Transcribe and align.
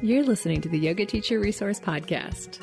You're 0.00 0.22
listening 0.22 0.60
to 0.60 0.68
the 0.68 0.78
Yoga 0.78 1.04
Teacher 1.04 1.40
Resource 1.40 1.80
Podcast 1.80 2.60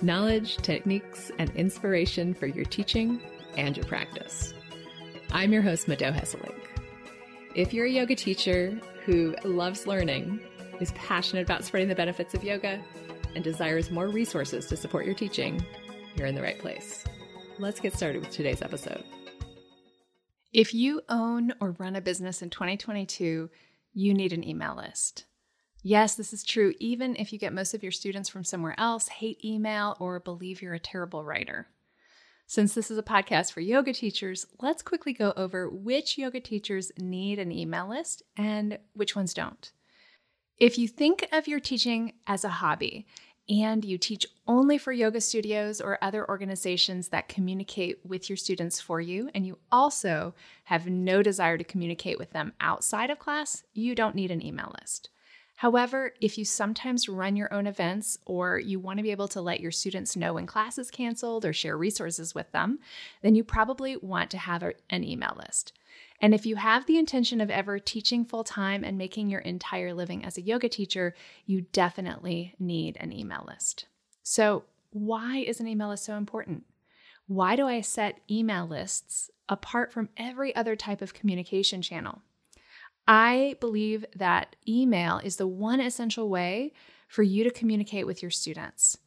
knowledge, 0.00 0.58
techniques, 0.58 1.32
and 1.40 1.50
inspiration 1.56 2.32
for 2.32 2.46
your 2.46 2.64
teaching 2.64 3.20
and 3.56 3.76
your 3.76 3.84
practice. 3.86 4.54
I'm 5.32 5.52
your 5.52 5.60
host, 5.60 5.88
Mado 5.88 6.12
Hesselink. 6.12 6.54
If 7.56 7.74
you're 7.74 7.86
a 7.86 7.90
yoga 7.90 8.14
teacher 8.14 8.80
who 9.04 9.34
loves 9.42 9.88
learning, 9.88 10.38
is 10.78 10.92
passionate 10.92 11.42
about 11.42 11.64
spreading 11.64 11.88
the 11.88 11.96
benefits 11.96 12.32
of 12.34 12.44
yoga, 12.44 12.80
and 13.34 13.42
desires 13.42 13.90
more 13.90 14.06
resources 14.06 14.66
to 14.66 14.76
support 14.76 15.04
your 15.04 15.16
teaching, 15.16 15.60
you're 16.14 16.28
in 16.28 16.36
the 16.36 16.42
right 16.42 16.60
place. 16.60 17.02
Let's 17.58 17.80
get 17.80 17.92
started 17.92 18.20
with 18.20 18.30
today's 18.30 18.62
episode. 18.62 19.02
If 20.52 20.72
you 20.72 21.02
own 21.08 21.54
or 21.60 21.72
run 21.72 21.96
a 21.96 22.00
business 22.00 22.40
in 22.40 22.50
2022, 22.50 23.50
you 23.94 24.14
need 24.14 24.32
an 24.32 24.46
email 24.46 24.76
list. 24.76 25.24
Yes, 25.82 26.16
this 26.16 26.32
is 26.32 26.42
true, 26.42 26.74
even 26.80 27.14
if 27.16 27.32
you 27.32 27.38
get 27.38 27.52
most 27.52 27.72
of 27.72 27.82
your 27.82 27.92
students 27.92 28.28
from 28.28 28.42
somewhere 28.42 28.74
else, 28.78 29.08
hate 29.08 29.44
email, 29.44 29.96
or 30.00 30.18
believe 30.18 30.60
you're 30.60 30.74
a 30.74 30.80
terrible 30.80 31.22
writer. 31.22 31.68
Since 32.46 32.74
this 32.74 32.90
is 32.90 32.98
a 32.98 33.02
podcast 33.02 33.52
for 33.52 33.60
yoga 33.60 33.92
teachers, 33.92 34.46
let's 34.60 34.82
quickly 34.82 35.12
go 35.12 35.32
over 35.36 35.68
which 35.68 36.18
yoga 36.18 36.40
teachers 36.40 36.90
need 36.98 37.38
an 37.38 37.52
email 37.52 37.88
list 37.88 38.22
and 38.36 38.78
which 38.94 39.14
ones 39.14 39.34
don't. 39.34 39.70
If 40.56 40.78
you 40.78 40.88
think 40.88 41.28
of 41.30 41.46
your 41.46 41.60
teaching 41.60 42.14
as 42.26 42.44
a 42.44 42.48
hobby 42.48 43.06
and 43.48 43.84
you 43.84 43.98
teach 43.98 44.26
only 44.46 44.78
for 44.78 44.92
yoga 44.92 45.20
studios 45.20 45.80
or 45.80 46.02
other 46.02 46.28
organizations 46.28 47.08
that 47.08 47.28
communicate 47.28 48.00
with 48.04 48.28
your 48.28 48.36
students 48.36 48.80
for 48.80 49.00
you, 49.00 49.30
and 49.34 49.46
you 49.46 49.58
also 49.70 50.34
have 50.64 50.88
no 50.88 51.22
desire 51.22 51.56
to 51.56 51.64
communicate 51.64 52.18
with 52.18 52.30
them 52.32 52.52
outside 52.60 53.10
of 53.10 53.18
class, 53.18 53.62
you 53.74 53.94
don't 53.94 54.16
need 54.16 54.30
an 54.30 54.44
email 54.44 54.74
list. 54.80 55.10
However, 55.58 56.12
if 56.20 56.38
you 56.38 56.44
sometimes 56.44 57.08
run 57.08 57.34
your 57.34 57.52
own 57.52 57.66
events 57.66 58.16
or 58.26 58.60
you 58.60 58.78
want 58.78 58.98
to 58.98 59.02
be 59.02 59.10
able 59.10 59.26
to 59.26 59.40
let 59.40 59.58
your 59.58 59.72
students 59.72 60.14
know 60.14 60.34
when 60.34 60.46
class 60.46 60.78
is 60.78 60.88
canceled 60.88 61.44
or 61.44 61.52
share 61.52 61.76
resources 61.76 62.32
with 62.32 62.52
them, 62.52 62.78
then 63.22 63.34
you 63.34 63.42
probably 63.42 63.96
want 63.96 64.30
to 64.30 64.38
have 64.38 64.62
a, 64.62 64.74
an 64.88 65.02
email 65.02 65.36
list. 65.36 65.72
And 66.20 66.32
if 66.32 66.46
you 66.46 66.54
have 66.54 66.86
the 66.86 66.96
intention 66.96 67.40
of 67.40 67.50
ever 67.50 67.80
teaching 67.80 68.24
full 68.24 68.44
time 68.44 68.84
and 68.84 68.96
making 68.96 69.30
your 69.30 69.40
entire 69.40 69.92
living 69.92 70.24
as 70.24 70.38
a 70.38 70.42
yoga 70.42 70.68
teacher, 70.68 71.16
you 71.44 71.62
definitely 71.72 72.54
need 72.60 72.96
an 73.00 73.12
email 73.12 73.44
list. 73.44 73.86
So, 74.22 74.62
why 74.90 75.38
is 75.38 75.58
an 75.58 75.66
email 75.66 75.88
list 75.88 76.04
so 76.04 76.14
important? 76.14 76.66
Why 77.26 77.56
do 77.56 77.66
I 77.66 77.80
set 77.80 78.20
email 78.30 78.64
lists 78.64 79.28
apart 79.48 79.92
from 79.92 80.10
every 80.16 80.54
other 80.54 80.76
type 80.76 81.02
of 81.02 81.14
communication 81.14 81.82
channel? 81.82 82.22
I 83.08 83.56
believe 83.58 84.04
that 84.14 84.54
email 84.68 85.18
is 85.24 85.36
the 85.36 85.46
one 85.46 85.80
essential 85.80 86.28
way 86.28 86.74
for 87.08 87.22
you 87.22 87.42
to 87.42 87.50
communicate 87.50 88.06
with 88.06 88.20
your 88.20 88.30
students. 88.30 88.98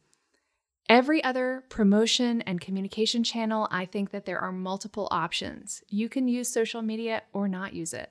Every 0.88 1.22
other 1.22 1.62
promotion 1.68 2.42
and 2.42 2.60
communication 2.60 3.22
channel, 3.22 3.68
I 3.70 3.86
think 3.86 4.10
that 4.10 4.26
there 4.26 4.40
are 4.40 4.50
multiple 4.50 5.06
options. 5.12 5.84
You 5.88 6.08
can 6.08 6.26
use 6.26 6.48
social 6.48 6.82
media 6.82 7.22
or 7.32 7.46
not 7.46 7.74
use 7.74 7.94
it. 7.94 8.10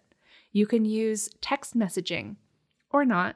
You 0.54 0.66
can 0.66 0.86
use 0.86 1.30
text 1.42 1.78
messaging 1.78 2.38
or 2.90 3.04
not. 3.04 3.36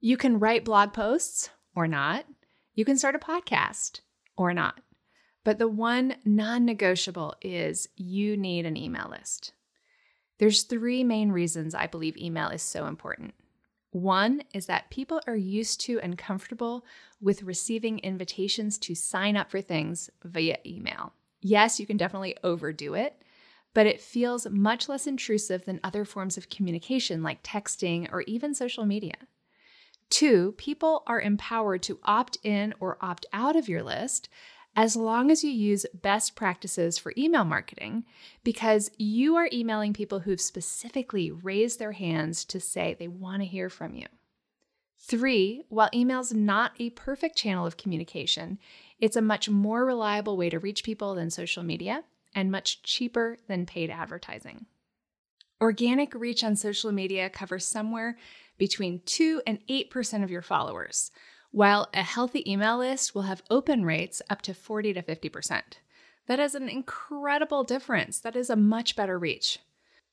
You 0.00 0.16
can 0.16 0.38
write 0.38 0.64
blog 0.64 0.92
posts 0.92 1.50
or 1.74 1.88
not. 1.88 2.26
You 2.74 2.84
can 2.84 2.96
start 2.96 3.16
a 3.16 3.18
podcast 3.18 4.00
or 4.36 4.54
not. 4.54 4.80
But 5.42 5.58
the 5.58 5.68
one 5.68 6.14
non 6.24 6.64
negotiable 6.64 7.34
is 7.42 7.88
you 7.96 8.36
need 8.36 8.66
an 8.66 8.76
email 8.76 9.08
list. 9.10 9.52
There's 10.42 10.64
three 10.64 11.04
main 11.04 11.30
reasons 11.30 11.72
I 11.72 11.86
believe 11.86 12.16
email 12.16 12.48
is 12.48 12.62
so 12.62 12.86
important. 12.86 13.32
One 13.92 14.42
is 14.52 14.66
that 14.66 14.90
people 14.90 15.20
are 15.28 15.36
used 15.36 15.80
to 15.82 16.00
and 16.00 16.18
comfortable 16.18 16.84
with 17.20 17.44
receiving 17.44 18.00
invitations 18.00 18.76
to 18.78 18.96
sign 18.96 19.36
up 19.36 19.52
for 19.52 19.60
things 19.60 20.10
via 20.24 20.58
email. 20.66 21.12
Yes, 21.42 21.78
you 21.78 21.86
can 21.86 21.96
definitely 21.96 22.36
overdo 22.42 22.94
it, 22.94 23.22
but 23.72 23.86
it 23.86 24.00
feels 24.00 24.50
much 24.50 24.88
less 24.88 25.06
intrusive 25.06 25.64
than 25.64 25.78
other 25.84 26.04
forms 26.04 26.36
of 26.36 26.50
communication 26.50 27.22
like 27.22 27.44
texting 27.44 28.12
or 28.12 28.22
even 28.22 28.52
social 28.52 28.84
media. 28.84 29.14
Two, 30.10 30.56
people 30.58 31.04
are 31.06 31.20
empowered 31.20 31.84
to 31.84 32.00
opt 32.02 32.38
in 32.42 32.74
or 32.80 32.98
opt 33.00 33.26
out 33.32 33.54
of 33.54 33.68
your 33.68 33.84
list 33.84 34.28
as 34.74 34.96
long 34.96 35.30
as 35.30 35.44
you 35.44 35.50
use 35.50 35.84
best 35.92 36.34
practices 36.34 36.96
for 36.96 37.12
email 37.16 37.44
marketing, 37.44 38.04
because 38.42 38.90
you 38.96 39.36
are 39.36 39.50
emailing 39.52 39.92
people 39.92 40.20
who've 40.20 40.40
specifically 40.40 41.30
raised 41.30 41.78
their 41.78 41.92
hands 41.92 42.44
to 42.46 42.58
say 42.58 42.94
they 42.94 43.08
want 43.08 43.42
to 43.42 43.46
hear 43.46 43.68
from 43.68 43.94
you. 43.94 44.06
Three, 44.98 45.64
while 45.68 45.90
email's 45.92 46.32
not 46.32 46.72
a 46.78 46.90
perfect 46.90 47.36
channel 47.36 47.66
of 47.66 47.76
communication, 47.76 48.58
it's 49.00 49.16
a 49.16 49.22
much 49.22 49.48
more 49.48 49.84
reliable 49.84 50.36
way 50.36 50.48
to 50.48 50.60
reach 50.60 50.84
people 50.84 51.14
than 51.16 51.28
social 51.28 51.62
media 51.62 52.04
and 52.34 52.50
much 52.50 52.82
cheaper 52.82 53.36
than 53.48 53.66
paid 53.66 53.90
advertising. 53.90 54.66
Organic 55.60 56.14
reach 56.14 56.42
on 56.42 56.56
social 56.56 56.92
media 56.92 57.28
covers 57.28 57.66
somewhere 57.66 58.16
between 58.58 59.02
2 59.04 59.42
and 59.46 59.58
8% 59.68 60.22
of 60.22 60.30
your 60.30 60.42
followers, 60.42 61.10
while 61.52 61.88
a 61.94 62.02
healthy 62.02 62.50
email 62.50 62.78
list 62.78 63.14
will 63.14 63.22
have 63.22 63.42
open 63.50 63.84
rates 63.84 64.20
up 64.28 64.42
to 64.42 64.54
40 64.54 64.94
to 64.94 65.02
50%. 65.02 65.62
That 66.26 66.40
is 66.40 66.54
an 66.54 66.68
incredible 66.68 67.62
difference. 67.62 68.18
That 68.20 68.36
is 68.36 68.50
a 68.50 68.56
much 68.56 68.96
better 68.96 69.18
reach. 69.18 69.58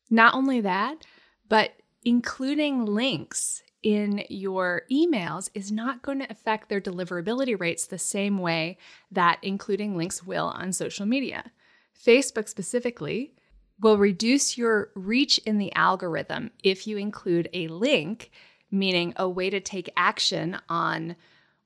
Not 0.09 0.33
only 0.33 0.61
that, 0.61 1.05
but 1.47 1.71
including 2.03 2.85
links 2.85 3.63
in 3.81 4.25
your 4.29 4.81
emails 4.91 5.49
is 5.53 5.71
not 5.71 6.01
going 6.01 6.19
to 6.19 6.31
affect 6.31 6.67
their 6.67 6.81
deliverability 6.81 7.57
rates 7.57 7.87
the 7.87 7.97
same 7.97 8.37
way 8.37 8.77
that 9.11 9.39
including 9.41 9.95
links 9.95 10.23
will 10.23 10.47
on 10.47 10.73
social 10.73 11.05
media. 11.05 11.51
Facebook 11.97 12.49
specifically 12.49 13.33
will 13.79 13.97
reduce 13.97 14.57
your 14.57 14.89
reach 14.95 15.37
in 15.39 15.57
the 15.57 15.73
algorithm 15.73 16.51
if 16.63 16.85
you 16.85 16.97
include 16.97 17.49
a 17.53 17.67
link 17.69 18.31
meaning 18.71 19.13
a 19.15 19.27
way 19.27 19.49
to 19.49 19.59
take 19.59 19.91
action 19.97 20.57
on 20.69 21.15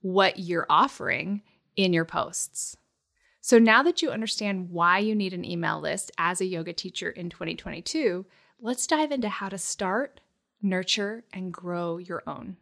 what 0.00 0.38
you're 0.38 0.66
offering 0.68 1.42
in 1.76 1.92
your 1.92 2.04
posts. 2.04 2.76
So 3.40 3.58
now 3.58 3.82
that 3.82 4.00
you 4.00 4.10
understand 4.10 4.70
why 4.70 4.98
you 4.98 5.14
need 5.14 5.34
an 5.34 5.44
email 5.44 5.80
list 5.80 6.10
as 6.16 6.40
a 6.40 6.46
yoga 6.46 6.72
teacher 6.72 7.10
in 7.10 7.28
2022, 7.28 8.24
let's 8.60 8.86
dive 8.86 9.12
into 9.12 9.28
how 9.28 9.50
to 9.50 9.58
start, 9.58 10.20
nurture, 10.62 11.24
and 11.32 11.52
grow 11.52 11.98
your 11.98 12.22
own. 12.26 12.56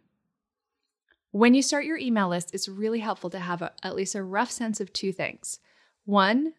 When 1.31 1.55
you 1.55 1.63
start 1.63 1.85
your 1.85 1.99
email 1.99 2.29
list, 2.29 2.53
it's 2.53 2.69
really 2.69 3.01
helpful 3.01 3.31
to 3.31 3.39
have 3.39 3.63
a, 3.63 3.73
at 3.83 3.95
least 3.95 4.15
a 4.15 4.23
rough 4.23 4.51
sense 4.51 4.81
of 4.81 4.93
two 4.93 5.13
things. 5.13 5.61
One, 6.05 6.55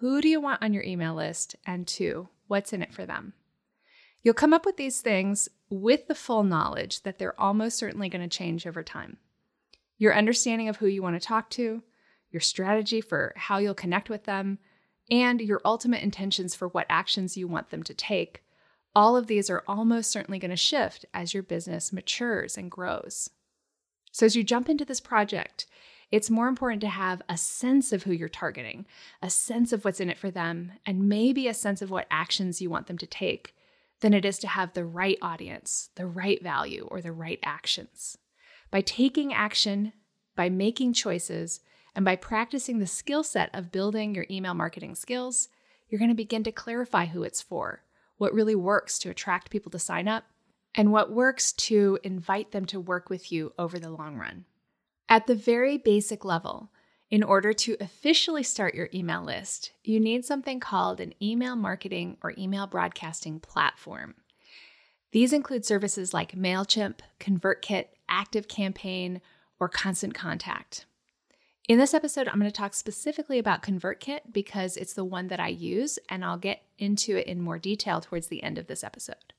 who 0.00 0.20
do 0.20 0.28
you 0.28 0.40
want 0.40 0.62
on 0.62 0.74
your 0.74 0.82
email 0.82 1.14
list? 1.14 1.56
And 1.66 1.86
two, 1.86 2.28
what's 2.46 2.72
in 2.72 2.82
it 2.82 2.92
for 2.92 3.06
them? 3.06 3.32
You'll 4.22 4.34
come 4.34 4.52
up 4.52 4.66
with 4.66 4.76
these 4.76 5.00
things 5.00 5.48
with 5.70 6.06
the 6.06 6.14
full 6.14 6.42
knowledge 6.42 7.02
that 7.02 7.18
they're 7.18 7.40
almost 7.40 7.78
certainly 7.78 8.08
going 8.08 8.26
to 8.26 8.36
change 8.36 8.66
over 8.66 8.82
time. 8.82 9.18
Your 9.98 10.14
understanding 10.14 10.68
of 10.68 10.76
who 10.76 10.86
you 10.86 11.02
want 11.02 11.20
to 11.20 11.26
talk 11.26 11.50
to, 11.50 11.82
your 12.30 12.40
strategy 12.40 13.00
for 13.00 13.32
how 13.36 13.58
you'll 13.58 13.74
connect 13.74 14.08
with 14.08 14.24
them, 14.24 14.58
and 15.10 15.40
your 15.40 15.60
ultimate 15.64 16.02
intentions 16.02 16.54
for 16.54 16.68
what 16.68 16.86
actions 16.88 17.36
you 17.36 17.48
want 17.48 17.70
them 17.70 17.82
to 17.82 17.94
take, 17.94 18.42
all 18.94 19.16
of 19.16 19.26
these 19.26 19.48
are 19.48 19.64
almost 19.66 20.10
certainly 20.10 20.38
going 20.38 20.50
to 20.50 20.56
shift 20.56 21.04
as 21.14 21.32
your 21.32 21.42
business 21.42 21.92
matures 21.92 22.56
and 22.56 22.70
grows. 22.70 23.30
So, 24.12 24.26
as 24.26 24.36
you 24.36 24.42
jump 24.42 24.68
into 24.68 24.84
this 24.84 25.00
project, 25.00 25.66
it's 26.10 26.30
more 26.30 26.48
important 26.48 26.80
to 26.80 26.88
have 26.88 27.22
a 27.28 27.36
sense 27.36 27.92
of 27.92 28.04
who 28.04 28.12
you're 28.12 28.28
targeting, 28.28 28.86
a 29.22 29.28
sense 29.28 29.72
of 29.72 29.84
what's 29.84 30.00
in 30.00 30.08
it 30.08 30.18
for 30.18 30.30
them, 30.30 30.72
and 30.86 31.08
maybe 31.08 31.46
a 31.46 31.54
sense 31.54 31.82
of 31.82 31.90
what 31.90 32.06
actions 32.10 32.62
you 32.62 32.70
want 32.70 32.86
them 32.86 32.98
to 32.98 33.06
take 33.06 33.54
than 34.00 34.14
it 34.14 34.24
is 34.24 34.38
to 34.38 34.48
have 34.48 34.72
the 34.72 34.84
right 34.84 35.18
audience, 35.20 35.90
the 35.96 36.06
right 36.06 36.42
value, 36.42 36.86
or 36.90 37.00
the 37.00 37.12
right 37.12 37.40
actions. 37.42 38.16
By 38.70 38.80
taking 38.80 39.32
action, 39.32 39.92
by 40.36 40.48
making 40.48 40.92
choices, 40.92 41.60
and 41.94 42.04
by 42.04 42.16
practicing 42.16 42.78
the 42.78 42.86
skill 42.86 43.24
set 43.24 43.50
of 43.52 43.72
building 43.72 44.14
your 44.14 44.26
email 44.30 44.54
marketing 44.54 44.94
skills, 44.94 45.48
you're 45.88 45.98
going 45.98 46.10
to 46.10 46.14
begin 46.14 46.44
to 46.44 46.52
clarify 46.52 47.06
who 47.06 47.22
it's 47.22 47.42
for, 47.42 47.82
what 48.18 48.34
really 48.34 48.54
works 48.54 48.98
to 49.00 49.10
attract 49.10 49.50
people 49.50 49.70
to 49.70 49.78
sign 49.78 50.06
up, 50.06 50.24
and 50.74 50.92
what 50.92 51.10
works 51.10 51.52
to 51.52 51.98
invite 52.04 52.52
them 52.52 52.66
to 52.66 52.78
work 52.78 53.10
with 53.10 53.32
you 53.32 53.52
over 53.58 53.78
the 53.78 53.90
long 53.90 54.16
run. 54.16 54.44
At 55.08 55.26
the 55.26 55.34
very 55.34 55.78
basic 55.78 56.24
level, 56.24 56.70
in 57.10 57.22
order 57.22 57.52
to 57.52 57.76
officially 57.80 58.42
start 58.42 58.74
your 58.74 58.88
email 58.92 59.22
list, 59.22 59.72
you 59.82 59.98
need 59.98 60.24
something 60.24 60.60
called 60.60 61.00
an 61.00 61.14
email 61.22 61.56
marketing 61.56 62.18
or 62.22 62.34
email 62.36 62.66
broadcasting 62.66 63.40
platform. 63.40 64.14
These 65.12 65.32
include 65.32 65.64
services 65.64 66.12
like 66.12 66.32
MailChimp, 66.32 67.00
ConvertKit, 67.18 67.86
ActiveCampaign, 68.10 69.20
or 69.58 69.68
Constant 69.68 70.14
Contact. 70.14 70.84
In 71.66 71.78
this 71.78 71.94
episode, 71.94 72.28
I'm 72.28 72.38
going 72.38 72.50
to 72.50 72.56
talk 72.56 72.74
specifically 72.74 73.38
about 73.38 73.62
ConvertKit 73.62 74.32
because 74.32 74.76
it's 74.76 74.92
the 74.92 75.04
one 75.04 75.28
that 75.28 75.40
I 75.40 75.48
use, 75.48 75.98
and 76.08 76.24
I'll 76.24 76.38
get 76.38 76.62
into 76.78 77.16
it 77.16 77.26
in 77.26 77.40
more 77.40 77.58
detail 77.58 78.00
towards 78.00 78.28
the 78.28 78.42
end 78.42 78.58
of 78.58 78.66
this 78.66 78.84
episode. 78.84 79.32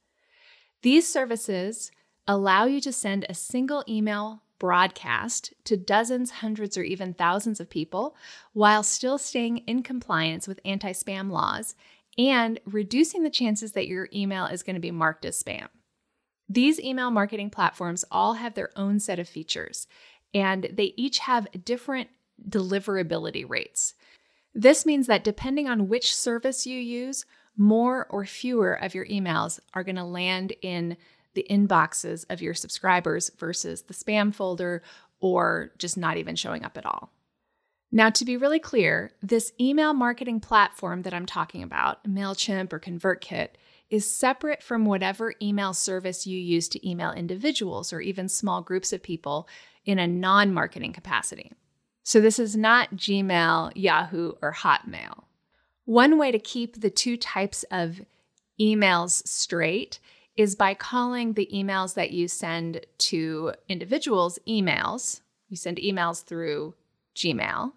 These 0.81 1.11
services 1.11 1.91
allow 2.27 2.65
you 2.65 2.81
to 2.81 2.93
send 2.93 3.25
a 3.27 3.33
single 3.33 3.83
email 3.87 4.43
broadcast 4.59 5.53
to 5.63 5.77
dozens, 5.77 6.31
hundreds, 6.31 6.77
or 6.77 6.83
even 6.83 7.13
thousands 7.13 7.59
of 7.59 7.69
people 7.69 8.15
while 8.53 8.83
still 8.83 9.17
staying 9.17 9.59
in 9.59 9.81
compliance 9.81 10.47
with 10.47 10.59
anti 10.65 10.91
spam 10.91 11.31
laws 11.31 11.75
and 12.17 12.59
reducing 12.65 13.23
the 13.23 13.29
chances 13.29 13.71
that 13.71 13.87
your 13.87 14.09
email 14.13 14.45
is 14.45 14.61
going 14.63 14.75
to 14.75 14.81
be 14.81 14.91
marked 14.91 15.25
as 15.25 15.41
spam. 15.41 15.67
These 16.49 16.79
email 16.79 17.11
marketing 17.11 17.51
platforms 17.51 18.03
all 18.11 18.33
have 18.33 18.55
their 18.55 18.71
own 18.75 18.99
set 18.99 19.19
of 19.19 19.29
features, 19.29 19.87
and 20.33 20.69
they 20.73 20.93
each 20.97 21.19
have 21.19 21.47
different 21.63 22.09
deliverability 22.47 23.47
rates. 23.47 23.93
This 24.53 24.85
means 24.85 25.07
that 25.07 25.23
depending 25.23 25.67
on 25.67 25.87
which 25.87 26.15
service 26.15 26.65
you 26.65 26.79
use, 26.79 27.25
more 27.55 28.07
or 28.09 28.25
fewer 28.25 28.73
of 28.73 28.95
your 28.95 29.05
emails 29.05 29.59
are 29.73 29.83
going 29.83 29.95
to 29.95 30.03
land 30.03 30.53
in 30.61 30.97
the 31.33 31.45
inboxes 31.49 32.25
of 32.29 32.41
your 32.41 32.53
subscribers 32.53 33.31
versus 33.37 33.83
the 33.83 33.93
spam 33.93 34.33
folder 34.33 34.81
or 35.19 35.71
just 35.77 35.97
not 35.97 36.17
even 36.17 36.35
showing 36.35 36.63
up 36.63 36.77
at 36.77 36.85
all. 36.85 37.11
Now, 37.91 38.09
to 38.11 38.25
be 38.25 38.37
really 38.37 38.59
clear, 38.59 39.11
this 39.21 39.51
email 39.59 39.93
marketing 39.93 40.39
platform 40.39 41.01
that 41.03 41.13
I'm 41.13 41.25
talking 41.25 41.63
about, 41.63 42.03
MailChimp 42.03 42.71
or 42.71 42.79
ConvertKit, 42.79 43.49
is 43.89 44.09
separate 44.09 44.61
from 44.61 44.85
whatever 44.85 45.33
email 45.41 45.73
service 45.73 46.27
you 46.27 46.37
use 46.37 46.69
to 46.69 46.87
email 46.87 47.11
individuals 47.11 47.91
or 47.91 47.99
even 47.99 48.29
small 48.29 48.61
groups 48.61 48.93
of 48.93 49.01
people 49.01 49.47
in 49.85 49.97
a 49.97 50.05
non 50.05 50.53
marketing 50.53 50.93
capacity. 50.93 51.51
So, 52.03 52.21
this 52.21 52.37
is 52.37 52.55
not 52.55 52.95
Gmail, 52.95 53.71
Yahoo, 53.75 54.33
or 54.41 54.53
Hotmail. 54.53 55.23
One 55.85 56.19
way 56.19 56.31
to 56.31 56.37
keep 56.37 56.79
the 56.79 56.91
two 56.91 57.17
types 57.17 57.65
of 57.71 58.01
emails 58.59 59.27
straight 59.27 59.99
is 60.39 60.55
by 60.55 60.73
calling 60.73 61.33
the 61.33 61.49
emails 61.53 61.95
that 61.95 62.11
you 62.11 62.25
send 62.25 62.85
to 62.97 63.51
individuals 63.67 64.39
emails. 64.47 65.19
You 65.49 65.57
send 65.57 65.79
emails 65.79 66.23
through 66.23 66.75
Gmail 67.13 67.73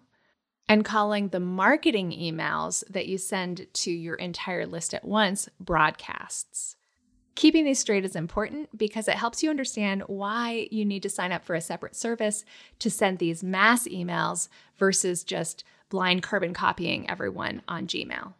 and 0.69 0.85
calling 0.85 1.27
the 1.27 1.41
marketing 1.41 2.11
emails 2.11 2.81
that 2.89 3.07
you 3.07 3.17
send 3.17 3.67
to 3.73 3.91
your 3.91 4.15
entire 4.15 4.65
list 4.65 4.93
at 4.93 5.03
once 5.03 5.49
broadcasts. 5.59 6.77
Keeping 7.35 7.65
these 7.65 7.79
straight 7.79 8.05
is 8.05 8.15
important 8.15 8.77
because 8.77 9.09
it 9.09 9.15
helps 9.15 9.43
you 9.43 9.49
understand 9.49 10.03
why 10.07 10.69
you 10.71 10.85
need 10.85 11.03
to 11.03 11.09
sign 11.09 11.33
up 11.33 11.43
for 11.43 11.55
a 11.55 11.61
separate 11.61 11.97
service 11.97 12.45
to 12.79 12.89
send 12.89 13.19
these 13.19 13.43
mass 13.43 13.89
emails 13.89 14.47
versus 14.77 15.25
just 15.25 15.65
blind 15.89 16.23
carbon 16.23 16.53
copying 16.53 17.09
everyone 17.09 17.61
on 17.67 17.87
Gmail. 17.87 18.35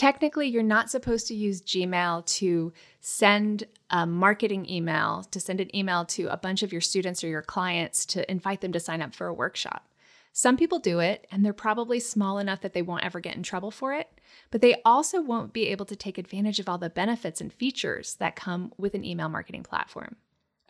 Technically, 0.00 0.48
you're 0.48 0.62
not 0.62 0.88
supposed 0.88 1.26
to 1.26 1.34
use 1.34 1.60
Gmail 1.60 2.24
to 2.24 2.72
send 3.02 3.64
a 3.90 4.06
marketing 4.06 4.66
email, 4.66 5.24
to 5.30 5.38
send 5.38 5.60
an 5.60 5.76
email 5.76 6.06
to 6.06 6.24
a 6.28 6.38
bunch 6.38 6.62
of 6.62 6.72
your 6.72 6.80
students 6.80 7.22
or 7.22 7.28
your 7.28 7.42
clients 7.42 8.06
to 8.06 8.30
invite 8.30 8.62
them 8.62 8.72
to 8.72 8.80
sign 8.80 9.02
up 9.02 9.14
for 9.14 9.26
a 9.26 9.34
workshop. 9.34 9.90
Some 10.32 10.56
people 10.56 10.78
do 10.78 11.00
it, 11.00 11.26
and 11.30 11.44
they're 11.44 11.52
probably 11.52 12.00
small 12.00 12.38
enough 12.38 12.62
that 12.62 12.72
they 12.72 12.80
won't 12.80 13.04
ever 13.04 13.20
get 13.20 13.36
in 13.36 13.42
trouble 13.42 13.70
for 13.70 13.92
it, 13.92 14.08
but 14.50 14.62
they 14.62 14.80
also 14.86 15.20
won't 15.20 15.52
be 15.52 15.66
able 15.66 15.84
to 15.84 15.94
take 15.94 16.16
advantage 16.16 16.58
of 16.58 16.66
all 16.66 16.78
the 16.78 16.88
benefits 16.88 17.42
and 17.42 17.52
features 17.52 18.14
that 18.14 18.34
come 18.34 18.72
with 18.78 18.94
an 18.94 19.04
email 19.04 19.28
marketing 19.28 19.64
platform. 19.64 20.16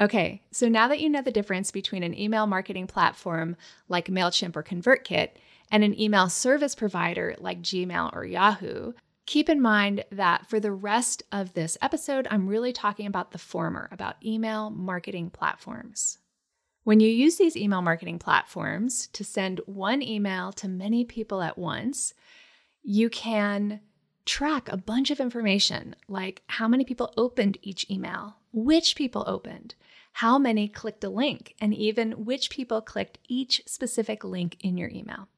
Okay, 0.01 0.43
so 0.51 0.69
now 0.69 0.89
that 0.89 0.99
you 0.99 1.09
know 1.09 1.23
the 1.23 1.31
difference 1.31 1.71
between 1.71 2.03
an 2.03 2.19
email 2.19 2.49
marketing 2.49 2.89
platform 2.89 3.55
like 3.89 4.07
MailChimp 4.09 4.57
or 4.57 4.65
ConvertKit 4.65 5.29
and 5.71 5.85
an 5.85 6.01
email 6.01 6.29
service 6.29 6.75
provider 6.75 7.37
like 7.39 7.63
Gmail 7.63 8.13
or 8.13 8.25
Yahoo, 8.25 8.93
keep 9.27 9.49
in 9.49 9.61
mind 9.61 10.05
that 10.11 10.47
for 10.47 10.61
the 10.61 10.73
rest 10.73 11.23
of 11.31 11.55
this 11.55 11.79
episode, 11.81 12.27
I'm 12.31 12.49
really 12.49 12.73
talking 12.73 13.07
about 13.07 13.31
the 13.31 13.39
former, 13.39 13.89
about 13.93 14.25
email 14.25 14.71
marketing 14.71 15.31
platforms. 15.31 16.19
When 16.85 17.01
you 17.01 17.09
use 17.09 17.37
these 17.37 17.57
email 17.57 17.83
marketing 17.83 18.19
platforms 18.19 19.09
to 19.09 19.23
send 19.23 19.61
one 19.67 20.03
email 20.03 20.53
to 20.53 20.69
many 20.69 21.05
people 21.05 21.43
at 21.43 21.59
once, 21.59 22.15
you 22.83 23.11
can 23.11 23.81
track 24.25 24.69
a 24.69 24.77
bunch 24.77 25.11
of 25.11 25.21
information 25.21 25.95
like 26.09 26.43
how 26.47 26.69
many 26.69 26.85
people 26.85 27.13
opened 27.17 27.59
each 27.63 27.89
email, 27.91 28.37
which 28.53 28.97
people 28.97 29.25
opened, 29.27 29.75
how 30.13 30.39
many 30.39 30.69
clicked 30.69 31.05
a 31.05 31.11
link, 31.11 31.55
and 31.61 31.75
even 31.75 32.25
which 32.25 32.51
people 32.51 32.81
clicked 32.81 33.19
each 33.29 33.63
specific 33.67 34.25
link 34.25 34.57
in 34.61 34.77
your 34.77 34.89
email. 34.91 35.29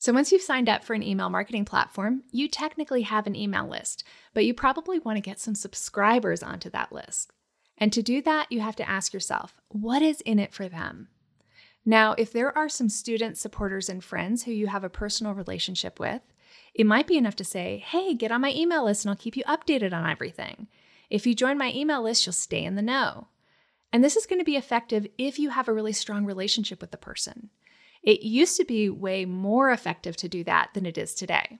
So, 0.00 0.12
once 0.12 0.30
you've 0.30 0.42
signed 0.42 0.68
up 0.68 0.84
for 0.84 0.94
an 0.94 1.02
email 1.02 1.28
marketing 1.28 1.64
platform, 1.64 2.22
you 2.30 2.48
technically 2.48 3.02
have 3.02 3.26
an 3.26 3.34
email 3.34 3.68
list, 3.68 4.04
but 4.32 4.44
you 4.44 4.54
probably 4.54 5.00
want 5.00 5.16
to 5.16 5.20
get 5.20 5.40
some 5.40 5.56
subscribers 5.56 6.40
onto 6.40 6.70
that 6.70 6.92
list. 6.92 7.32
And 7.76 7.92
to 7.92 8.02
do 8.02 8.22
that, 8.22 8.50
you 8.50 8.60
have 8.60 8.76
to 8.76 8.88
ask 8.88 9.12
yourself, 9.12 9.60
what 9.68 10.00
is 10.00 10.20
in 10.20 10.38
it 10.38 10.52
for 10.52 10.68
them? 10.68 11.08
Now, 11.84 12.14
if 12.18 12.32
there 12.32 12.56
are 12.56 12.68
some 12.68 12.88
students, 12.88 13.40
supporters, 13.40 13.88
and 13.88 14.02
friends 14.04 14.44
who 14.44 14.52
you 14.52 14.68
have 14.68 14.84
a 14.84 14.90
personal 14.90 15.32
relationship 15.32 15.98
with, 15.98 16.22
it 16.74 16.86
might 16.86 17.06
be 17.06 17.16
enough 17.16 17.36
to 17.36 17.44
say, 17.44 17.82
hey, 17.84 18.14
get 18.14 18.30
on 18.30 18.40
my 18.40 18.52
email 18.52 18.84
list 18.84 19.04
and 19.04 19.10
I'll 19.10 19.16
keep 19.16 19.36
you 19.36 19.44
updated 19.44 19.92
on 19.92 20.08
everything. 20.08 20.68
If 21.10 21.26
you 21.26 21.34
join 21.34 21.58
my 21.58 21.72
email 21.72 22.02
list, 22.02 22.26
you'll 22.26 22.34
stay 22.34 22.62
in 22.62 22.76
the 22.76 22.82
know. 22.82 23.28
And 23.92 24.04
this 24.04 24.16
is 24.16 24.26
going 24.26 24.38
to 24.38 24.44
be 24.44 24.56
effective 24.56 25.06
if 25.16 25.38
you 25.38 25.50
have 25.50 25.66
a 25.66 25.72
really 25.72 25.94
strong 25.94 26.24
relationship 26.24 26.80
with 26.80 26.90
the 26.90 26.98
person. 26.98 27.50
It 28.02 28.22
used 28.22 28.56
to 28.56 28.64
be 28.64 28.88
way 28.88 29.24
more 29.24 29.70
effective 29.70 30.16
to 30.16 30.28
do 30.28 30.44
that 30.44 30.70
than 30.74 30.86
it 30.86 30.98
is 30.98 31.14
today. 31.14 31.58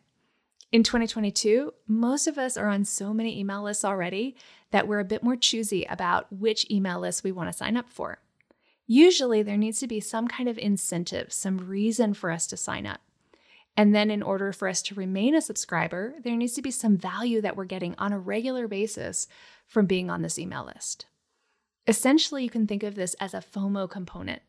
In 0.70 0.82
2022, 0.82 1.72
most 1.86 2.26
of 2.26 2.36
us 2.36 2.56
are 2.56 2.68
on 2.68 2.84
so 2.84 3.14
many 3.14 3.38
email 3.38 3.62
lists 3.62 3.84
already 3.84 4.36
that 4.70 4.86
we're 4.86 5.00
a 5.00 5.04
bit 5.04 5.22
more 5.22 5.36
choosy 5.36 5.84
about 5.84 6.30
which 6.30 6.70
email 6.70 7.00
list 7.00 7.24
we 7.24 7.32
want 7.32 7.48
to 7.48 7.56
sign 7.56 7.76
up 7.76 7.88
for. 7.88 8.18
Usually, 8.86 9.42
there 9.42 9.56
needs 9.56 9.80
to 9.80 9.86
be 9.86 10.00
some 10.00 10.28
kind 10.28 10.48
of 10.48 10.58
incentive, 10.58 11.32
some 11.32 11.58
reason 11.58 12.14
for 12.14 12.30
us 12.30 12.46
to 12.48 12.56
sign 12.56 12.86
up. 12.86 13.00
And 13.76 13.94
then, 13.94 14.10
in 14.10 14.22
order 14.22 14.52
for 14.52 14.68
us 14.68 14.82
to 14.82 14.94
remain 14.94 15.34
a 15.34 15.40
subscriber, 15.40 16.14
there 16.22 16.36
needs 16.36 16.54
to 16.54 16.62
be 16.62 16.70
some 16.70 16.96
value 16.96 17.40
that 17.40 17.56
we're 17.56 17.64
getting 17.64 17.94
on 17.96 18.12
a 18.12 18.18
regular 18.18 18.66
basis 18.66 19.26
from 19.66 19.86
being 19.86 20.10
on 20.10 20.22
this 20.22 20.38
email 20.38 20.64
list. 20.64 21.06
Essentially, 21.86 22.42
you 22.42 22.50
can 22.50 22.66
think 22.66 22.82
of 22.82 22.94
this 22.94 23.14
as 23.14 23.34
a 23.34 23.38
FOMO 23.38 23.88
component. 23.88 24.42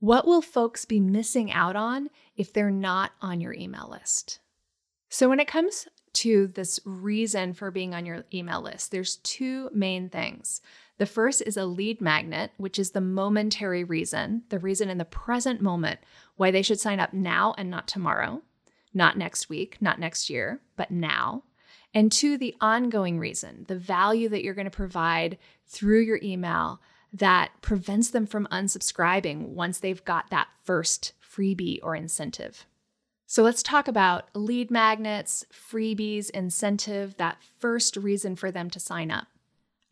What 0.00 0.26
will 0.26 0.42
folks 0.42 0.84
be 0.84 1.00
missing 1.00 1.50
out 1.50 1.74
on 1.74 2.10
if 2.36 2.52
they're 2.52 2.70
not 2.70 3.12
on 3.20 3.40
your 3.40 3.52
email 3.52 3.88
list? 3.90 4.38
So, 5.08 5.28
when 5.28 5.40
it 5.40 5.48
comes 5.48 5.88
to 6.14 6.46
this 6.48 6.78
reason 6.84 7.52
for 7.52 7.70
being 7.70 7.94
on 7.94 8.06
your 8.06 8.24
email 8.32 8.60
list, 8.60 8.90
there's 8.90 9.16
two 9.16 9.70
main 9.72 10.08
things. 10.08 10.60
The 10.98 11.06
first 11.06 11.42
is 11.42 11.56
a 11.56 11.64
lead 11.64 12.00
magnet, 12.00 12.52
which 12.58 12.78
is 12.78 12.90
the 12.90 13.00
momentary 13.00 13.84
reason, 13.84 14.42
the 14.50 14.58
reason 14.58 14.88
in 14.88 14.98
the 14.98 15.04
present 15.04 15.60
moment 15.60 16.00
why 16.36 16.50
they 16.50 16.62
should 16.62 16.80
sign 16.80 17.00
up 17.00 17.12
now 17.12 17.54
and 17.56 17.70
not 17.70 17.88
tomorrow, 17.88 18.42
not 18.94 19.18
next 19.18 19.48
week, 19.48 19.78
not 19.80 19.98
next 19.98 20.28
year, 20.28 20.60
but 20.76 20.90
now. 20.90 21.44
And 21.94 22.12
two, 22.12 22.36
the 22.36 22.54
ongoing 22.60 23.18
reason, 23.18 23.64
the 23.68 23.78
value 23.78 24.28
that 24.28 24.44
you're 24.44 24.54
going 24.54 24.64
to 24.66 24.70
provide 24.70 25.38
through 25.66 26.00
your 26.00 26.20
email 26.22 26.80
that 27.12 27.50
prevents 27.62 28.10
them 28.10 28.26
from 28.26 28.48
unsubscribing 28.50 29.48
once 29.48 29.78
they've 29.78 30.04
got 30.04 30.30
that 30.30 30.48
first 30.62 31.12
freebie 31.22 31.80
or 31.82 31.94
incentive. 31.94 32.66
So 33.26 33.42
let's 33.42 33.62
talk 33.62 33.88
about 33.88 34.28
lead 34.34 34.70
magnets, 34.70 35.44
freebies, 35.52 36.30
incentive, 36.30 37.16
that 37.18 37.42
first 37.58 37.96
reason 37.96 38.36
for 38.36 38.50
them 38.50 38.70
to 38.70 38.80
sign 38.80 39.10
up. 39.10 39.26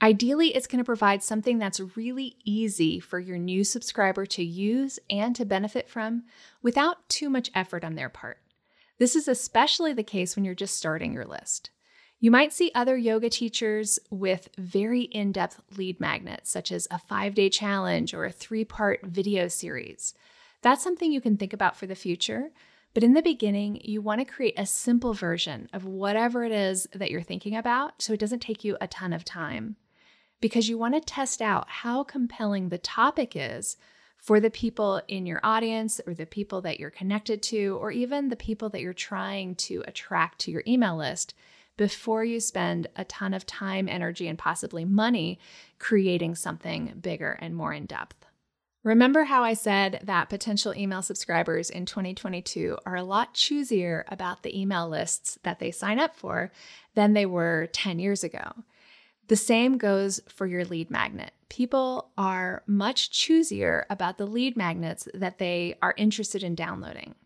Ideally, 0.00 0.54
it's 0.54 0.66
going 0.66 0.78
to 0.78 0.84
provide 0.84 1.22
something 1.22 1.58
that's 1.58 1.80
really 1.96 2.36
easy 2.44 3.00
for 3.00 3.18
your 3.18 3.38
new 3.38 3.64
subscriber 3.64 4.26
to 4.26 4.44
use 4.44 4.98
and 5.08 5.34
to 5.36 5.44
benefit 5.44 5.88
from 5.88 6.24
without 6.62 7.08
too 7.08 7.30
much 7.30 7.50
effort 7.54 7.84
on 7.84 7.94
their 7.94 8.10
part. 8.10 8.38
This 8.98 9.16
is 9.16 9.28
especially 9.28 9.92
the 9.92 10.02
case 10.02 10.36
when 10.36 10.44
you're 10.44 10.54
just 10.54 10.76
starting 10.76 11.12
your 11.12 11.24
list. 11.24 11.70
You 12.18 12.30
might 12.30 12.52
see 12.52 12.72
other 12.74 12.96
yoga 12.96 13.28
teachers 13.28 13.98
with 14.10 14.48
very 14.56 15.02
in 15.02 15.32
depth 15.32 15.60
lead 15.76 16.00
magnets, 16.00 16.50
such 16.50 16.72
as 16.72 16.88
a 16.90 16.98
five 16.98 17.34
day 17.34 17.50
challenge 17.50 18.14
or 18.14 18.24
a 18.24 18.32
three 18.32 18.64
part 18.64 19.04
video 19.04 19.48
series. 19.48 20.14
That's 20.62 20.82
something 20.82 21.12
you 21.12 21.20
can 21.20 21.36
think 21.36 21.52
about 21.52 21.76
for 21.76 21.86
the 21.86 21.94
future 21.94 22.50
but 22.96 23.04
in 23.04 23.12
the 23.12 23.20
beginning, 23.20 23.78
you 23.84 24.00
want 24.00 24.20
to 24.20 24.24
create 24.24 24.54
a 24.56 24.64
simple 24.64 25.12
version 25.12 25.68
of 25.74 25.84
whatever 25.84 26.44
it 26.44 26.50
is 26.50 26.88
that 26.94 27.10
you're 27.10 27.20
thinking 27.20 27.54
about 27.54 28.00
so 28.00 28.14
it 28.14 28.18
doesn't 28.18 28.40
take 28.40 28.64
you 28.64 28.78
a 28.80 28.86
ton 28.86 29.12
of 29.12 29.22
time. 29.22 29.76
Because 30.40 30.70
you 30.70 30.78
want 30.78 30.94
to 30.94 31.02
test 31.02 31.42
out 31.42 31.68
how 31.68 32.04
compelling 32.04 32.70
the 32.70 32.78
topic 32.78 33.32
is 33.36 33.76
for 34.16 34.40
the 34.40 34.48
people 34.48 35.02
in 35.08 35.26
your 35.26 35.40
audience 35.44 36.00
or 36.06 36.14
the 36.14 36.24
people 36.24 36.62
that 36.62 36.80
you're 36.80 36.88
connected 36.88 37.42
to, 37.42 37.76
or 37.82 37.90
even 37.90 38.30
the 38.30 38.34
people 38.34 38.70
that 38.70 38.80
you're 38.80 38.94
trying 38.94 39.56
to 39.56 39.84
attract 39.86 40.38
to 40.38 40.50
your 40.50 40.62
email 40.66 40.96
list 40.96 41.34
before 41.76 42.24
you 42.24 42.40
spend 42.40 42.86
a 42.96 43.04
ton 43.04 43.34
of 43.34 43.46
time, 43.46 43.88
energy, 43.88 44.28
and 44.28 44.38
possibly 44.38 44.84
money 44.84 45.38
creating 45.78 46.34
something 46.34 46.94
bigger 47.00 47.32
and 47.40 47.54
more 47.54 47.72
in 47.72 47.86
depth. 47.86 48.26
Remember 48.86 49.24
how 49.24 49.42
I 49.42 49.54
said 49.54 50.00
that 50.04 50.28
potential 50.28 50.72
email 50.76 51.02
subscribers 51.02 51.70
in 51.70 51.86
2022 51.86 52.78
are 52.86 52.94
a 52.94 53.02
lot 53.02 53.34
choosier 53.34 54.04
about 54.06 54.44
the 54.44 54.56
email 54.56 54.88
lists 54.88 55.40
that 55.42 55.58
they 55.58 55.72
sign 55.72 55.98
up 55.98 56.14
for 56.14 56.52
than 56.94 57.12
they 57.12 57.26
were 57.26 57.68
10 57.72 57.98
years 57.98 58.22
ago? 58.22 58.52
The 59.26 59.34
same 59.34 59.76
goes 59.76 60.20
for 60.28 60.46
your 60.46 60.64
lead 60.64 60.88
magnet. 60.88 61.32
People 61.48 62.10
are 62.16 62.62
much 62.68 63.10
choosier 63.10 63.84
about 63.90 64.18
the 64.18 64.26
lead 64.26 64.56
magnets 64.56 65.08
that 65.12 65.38
they 65.38 65.76
are 65.82 65.94
interested 65.96 66.44
in 66.44 66.54
downloading. 66.54 67.16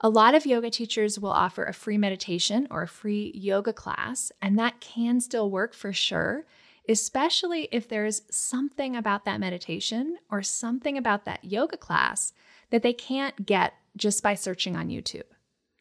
A 0.00 0.08
lot 0.08 0.34
of 0.34 0.46
yoga 0.46 0.70
teachers 0.70 1.18
will 1.18 1.30
offer 1.30 1.64
a 1.64 1.72
free 1.72 1.98
meditation 1.98 2.66
or 2.70 2.82
a 2.82 2.88
free 2.88 3.32
yoga 3.34 3.72
class, 3.72 4.32
and 4.42 4.58
that 4.58 4.80
can 4.80 5.20
still 5.20 5.50
work 5.50 5.74
for 5.74 5.92
sure, 5.92 6.44
especially 6.88 7.68
if 7.72 7.88
there's 7.88 8.22
something 8.30 8.96
about 8.96 9.24
that 9.24 9.40
meditation 9.40 10.18
or 10.30 10.42
something 10.42 10.98
about 10.98 11.24
that 11.24 11.44
yoga 11.44 11.76
class 11.76 12.32
that 12.70 12.82
they 12.82 12.92
can't 12.92 13.46
get 13.46 13.74
just 13.96 14.22
by 14.22 14.34
searching 14.34 14.76
on 14.76 14.88
YouTube. 14.88 15.22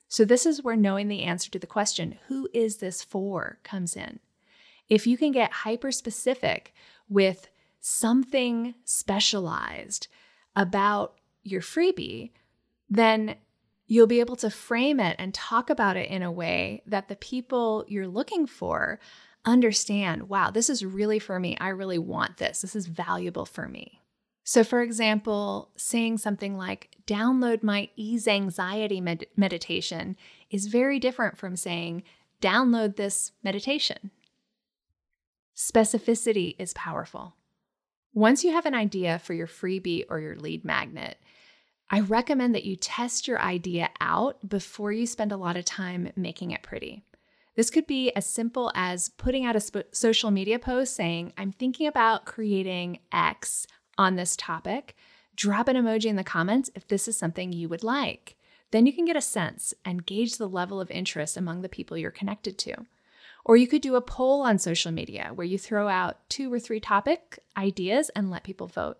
So, 0.07 0.23
this 0.23 0.45
is 0.45 0.63
where 0.63 0.75
knowing 0.75 1.07
the 1.07 1.23
answer 1.23 1.49
to 1.49 1.59
the 1.59 1.65
question, 1.65 2.19
who 2.27 2.47
is 2.53 2.77
this 2.77 3.03
for, 3.03 3.57
comes 3.63 3.95
in. 3.95 4.19
If 4.87 5.07
you 5.07 5.17
can 5.17 5.31
get 5.31 5.51
hyper 5.51 5.91
specific 5.91 6.73
with 7.09 7.49
something 7.79 8.75
specialized 8.85 10.07
about 10.55 11.15
your 11.43 11.61
freebie, 11.61 12.29
then 12.89 13.35
you'll 13.87 14.07
be 14.07 14.19
able 14.19 14.35
to 14.37 14.49
frame 14.49 14.99
it 14.99 15.15
and 15.19 15.33
talk 15.33 15.69
about 15.69 15.97
it 15.97 16.09
in 16.09 16.23
a 16.23 16.31
way 16.31 16.81
that 16.85 17.07
the 17.07 17.15
people 17.15 17.85
you're 17.87 18.07
looking 18.07 18.47
for 18.47 18.99
understand 19.45 20.29
wow, 20.29 20.49
this 20.49 20.69
is 20.69 20.85
really 20.85 21.19
for 21.19 21.39
me. 21.39 21.57
I 21.59 21.69
really 21.69 21.99
want 21.99 22.37
this. 22.37 22.61
This 22.61 22.75
is 22.75 22.87
valuable 22.87 23.45
for 23.45 23.67
me. 23.67 23.99
So, 24.45 24.63
for 24.63 24.81
example, 24.81 25.71
saying 25.77 26.17
something 26.17 26.57
like, 26.57 26.89
download 27.07 27.63
my 27.63 27.89
ease 27.95 28.27
anxiety 28.27 28.99
med- 28.99 29.27
meditation 29.37 30.17
is 30.49 30.67
very 30.67 30.99
different 30.99 31.37
from 31.37 31.55
saying, 31.55 32.03
download 32.41 32.97
this 32.97 33.31
meditation. 33.41 34.11
Specificity 35.55 36.55
is 36.59 36.73
powerful. 36.73 37.35
Once 38.13 38.43
you 38.43 38.51
have 38.51 38.65
an 38.65 38.75
idea 38.75 39.17
for 39.17 39.33
your 39.33 39.47
freebie 39.47 40.03
or 40.09 40.19
your 40.19 40.35
lead 40.35 40.65
magnet, 40.65 41.17
I 41.89 41.99
recommend 41.99 42.55
that 42.55 42.65
you 42.65 42.75
test 42.75 43.27
your 43.27 43.39
idea 43.39 43.89
out 44.01 44.47
before 44.47 44.91
you 44.91 45.05
spend 45.05 45.31
a 45.31 45.37
lot 45.37 45.57
of 45.57 45.65
time 45.65 46.11
making 46.15 46.51
it 46.51 46.63
pretty. 46.63 47.03
This 47.55 47.69
could 47.69 47.85
be 47.85 48.11
as 48.11 48.25
simple 48.25 48.71
as 48.73 49.09
putting 49.09 49.45
out 49.45 49.55
a 49.55 49.59
sp- 49.61 49.91
social 49.91 50.31
media 50.31 50.57
post 50.57 50.95
saying, 50.95 51.33
I'm 51.37 51.51
thinking 51.51 51.85
about 51.85 52.25
creating 52.25 52.99
X 53.11 53.67
on 53.97 54.15
this 54.15 54.35
topic. 54.35 54.95
Drop 55.35 55.67
an 55.67 55.75
emoji 55.75 56.05
in 56.05 56.15
the 56.15 56.23
comments 56.23 56.71
if 56.73 56.87
this 56.87 57.07
is 57.07 57.17
something 57.17 57.53
you 57.53 57.69
would 57.69 57.83
like. 57.83 58.35
Then 58.71 58.87
you 58.87 58.93
can 58.93 59.05
get 59.05 59.15
a 59.15 59.21
sense 59.21 59.75
and 59.85 60.05
gauge 60.05 60.37
the 60.37 60.49
level 60.49 60.81
of 60.81 60.89
interest 60.89 61.37
among 61.37 61.61
the 61.61 61.69
people 61.69 61.95
you're 61.95 62.09
connected 62.09 62.57
to. 62.59 62.73
Or 63.45 63.55
you 63.55 63.67
could 63.67 63.81
do 63.81 63.95
a 63.95 64.01
poll 64.01 64.41
on 64.41 64.57
social 64.57 64.91
media 64.91 65.31
where 65.35 65.45
you 65.45 65.59
throw 65.59 65.87
out 65.87 66.27
two 66.29 66.51
or 66.51 66.59
three 66.59 66.79
topic 66.79 67.39
ideas 67.55 68.09
and 68.15 68.31
let 68.31 68.43
people 68.43 68.67
vote. 68.67 68.97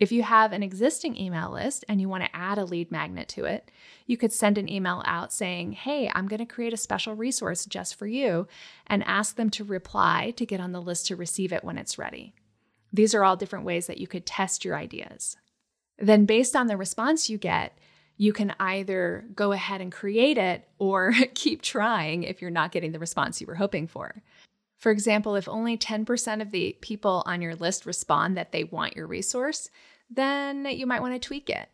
If 0.00 0.10
you 0.10 0.22
have 0.22 0.52
an 0.52 0.62
existing 0.62 1.14
email 1.18 1.52
list 1.52 1.84
and 1.86 2.00
you 2.00 2.08
want 2.08 2.24
to 2.24 2.34
add 2.34 2.56
a 2.56 2.64
lead 2.64 2.90
magnet 2.90 3.28
to 3.28 3.44
it, 3.44 3.70
you 4.06 4.16
could 4.16 4.32
send 4.32 4.56
an 4.56 4.66
email 4.66 5.02
out 5.04 5.30
saying, 5.30 5.72
Hey, 5.72 6.10
I'm 6.14 6.26
going 6.26 6.38
to 6.38 6.46
create 6.46 6.72
a 6.72 6.78
special 6.78 7.14
resource 7.14 7.66
just 7.66 7.94
for 7.94 8.06
you, 8.06 8.48
and 8.86 9.04
ask 9.04 9.36
them 9.36 9.50
to 9.50 9.62
reply 9.62 10.32
to 10.36 10.46
get 10.46 10.58
on 10.58 10.72
the 10.72 10.80
list 10.80 11.06
to 11.08 11.16
receive 11.16 11.52
it 11.52 11.62
when 11.62 11.76
it's 11.76 11.98
ready. 11.98 12.32
These 12.90 13.14
are 13.14 13.22
all 13.24 13.36
different 13.36 13.66
ways 13.66 13.86
that 13.88 13.98
you 13.98 14.06
could 14.06 14.24
test 14.24 14.64
your 14.64 14.74
ideas. 14.74 15.36
Then, 15.98 16.24
based 16.24 16.56
on 16.56 16.66
the 16.66 16.78
response 16.78 17.28
you 17.28 17.36
get, 17.36 17.76
you 18.16 18.32
can 18.32 18.54
either 18.58 19.26
go 19.34 19.52
ahead 19.52 19.82
and 19.82 19.92
create 19.92 20.38
it 20.38 20.66
or 20.78 21.12
keep 21.34 21.60
trying 21.60 22.22
if 22.22 22.40
you're 22.40 22.50
not 22.50 22.72
getting 22.72 22.92
the 22.92 22.98
response 22.98 23.38
you 23.38 23.46
were 23.46 23.54
hoping 23.54 23.86
for. 23.86 24.22
For 24.80 24.90
example, 24.90 25.36
if 25.36 25.48
only 25.48 25.76
10% 25.76 26.40
of 26.40 26.50
the 26.50 26.76
people 26.80 27.22
on 27.26 27.42
your 27.42 27.54
list 27.54 27.84
respond 27.84 28.36
that 28.36 28.50
they 28.50 28.64
want 28.64 28.96
your 28.96 29.06
resource, 29.06 29.70
then 30.08 30.64
you 30.64 30.86
might 30.86 31.02
want 31.02 31.14
to 31.14 31.26
tweak 31.26 31.50
it. 31.50 31.68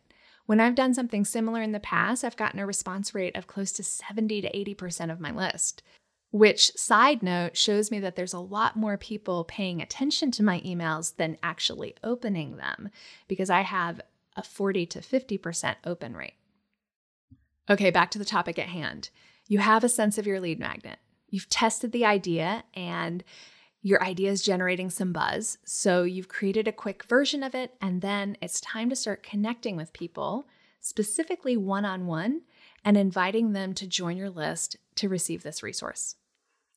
When 0.45 0.59
I've 0.59 0.75
done 0.75 0.93
something 0.93 1.25
similar 1.25 1.61
in 1.61 1.71
the 1.71 1.79
past, 1.79 2.23
I've 2.23 2.37
gotten 2.37 2.59
a 2.59 2.65
response 2.65 3.15
rate 3.15 3.35
of 3.35 3.47
close 3.47 3.71
to 3.73 3.83
70 3.83 4.41
to 4.41 4.51
80% 4.51 5.11
of 5.11 5.21
my 5.21 5.31
list, 5.31 5.83
which, 6.31 6.75
side 6.75 7.23
note, 7.23 7.55
shows 7.55 7.91
me 7.91 7.99
that 7.99 8.17
there's 8.17 8.33
a 8.33 8.39
lot 8.39 8.75
more 8.75 8.97
people 8.97 9.45
paying 9.45 9.81
attention 9.81 10.29
to 10.31 10.43
my 10.43 10.59
emails 10.61 11.15
than 11.15 11.37
actually 11.41 11.95
opening 12.03 12.57
them 12.57 12.89
because 13.27 13.49
I 13.49 13.61
have 13.61 14.01
a 14.35 14.43
40 14.43 14.85
to 14.85 14.99
50% 14.99 15.75
open 15.85 16.15
rate. 16.15 16.35
Okay, 17.69 17.89
back 17.89 18.11
to 18.11 18.19
the 18.19 18.25
topic 18.25 18.59
at 18.59 18.67
hand. 18.67 19.09
You 19.47 19.59
have 19.59 19.83
a 19.83 19.89
sense 19.89 20.17
of 20.17 20.27
your 20.27 20.39
lead 20.39 20.59
magnet. 20.59 20.99
You've 21.29 21.49
tested 21.49 21.91
the 21.91 22.05
idea 22.05 22.63
and 22.73 23.23
your 23.81 24.03
idea 24.03 24.31
is 24.31 24.41
generating 24.41 24.89
some 24.89 25.13
buzz. 25.13 25.57
So 25.65 26.03
you've 26.03 26.27
created 26.27 26.67
a 26.67 26.73
quick 26.73 27.03
version 27.03 27.43
of 27.43 27.55
it, 27.55 27.75
and 27.79 28.01
then 28.01 28.35
it's 28.41 28.59
time 28.59 28.89
to 28.89 28.95
start 28.95 29.23
connecting 29.23 29.77
with 29.77 29.93
people, 29.93 30.47
specifically 30.81 31.55
one 31.55 31.85
on 31.85 32.05
one, 32.05 32.41
and 32.83 32.97
inviting 32.97 33.53
them 33.53 33.73
to 33.75 33.87
join 33.87 34.17
your 34.17 34.29
list 34.29 34.77
to 34.95 35.07
receive 35.07 35.43
this 35.43 35.63
resource. 35.63 36.15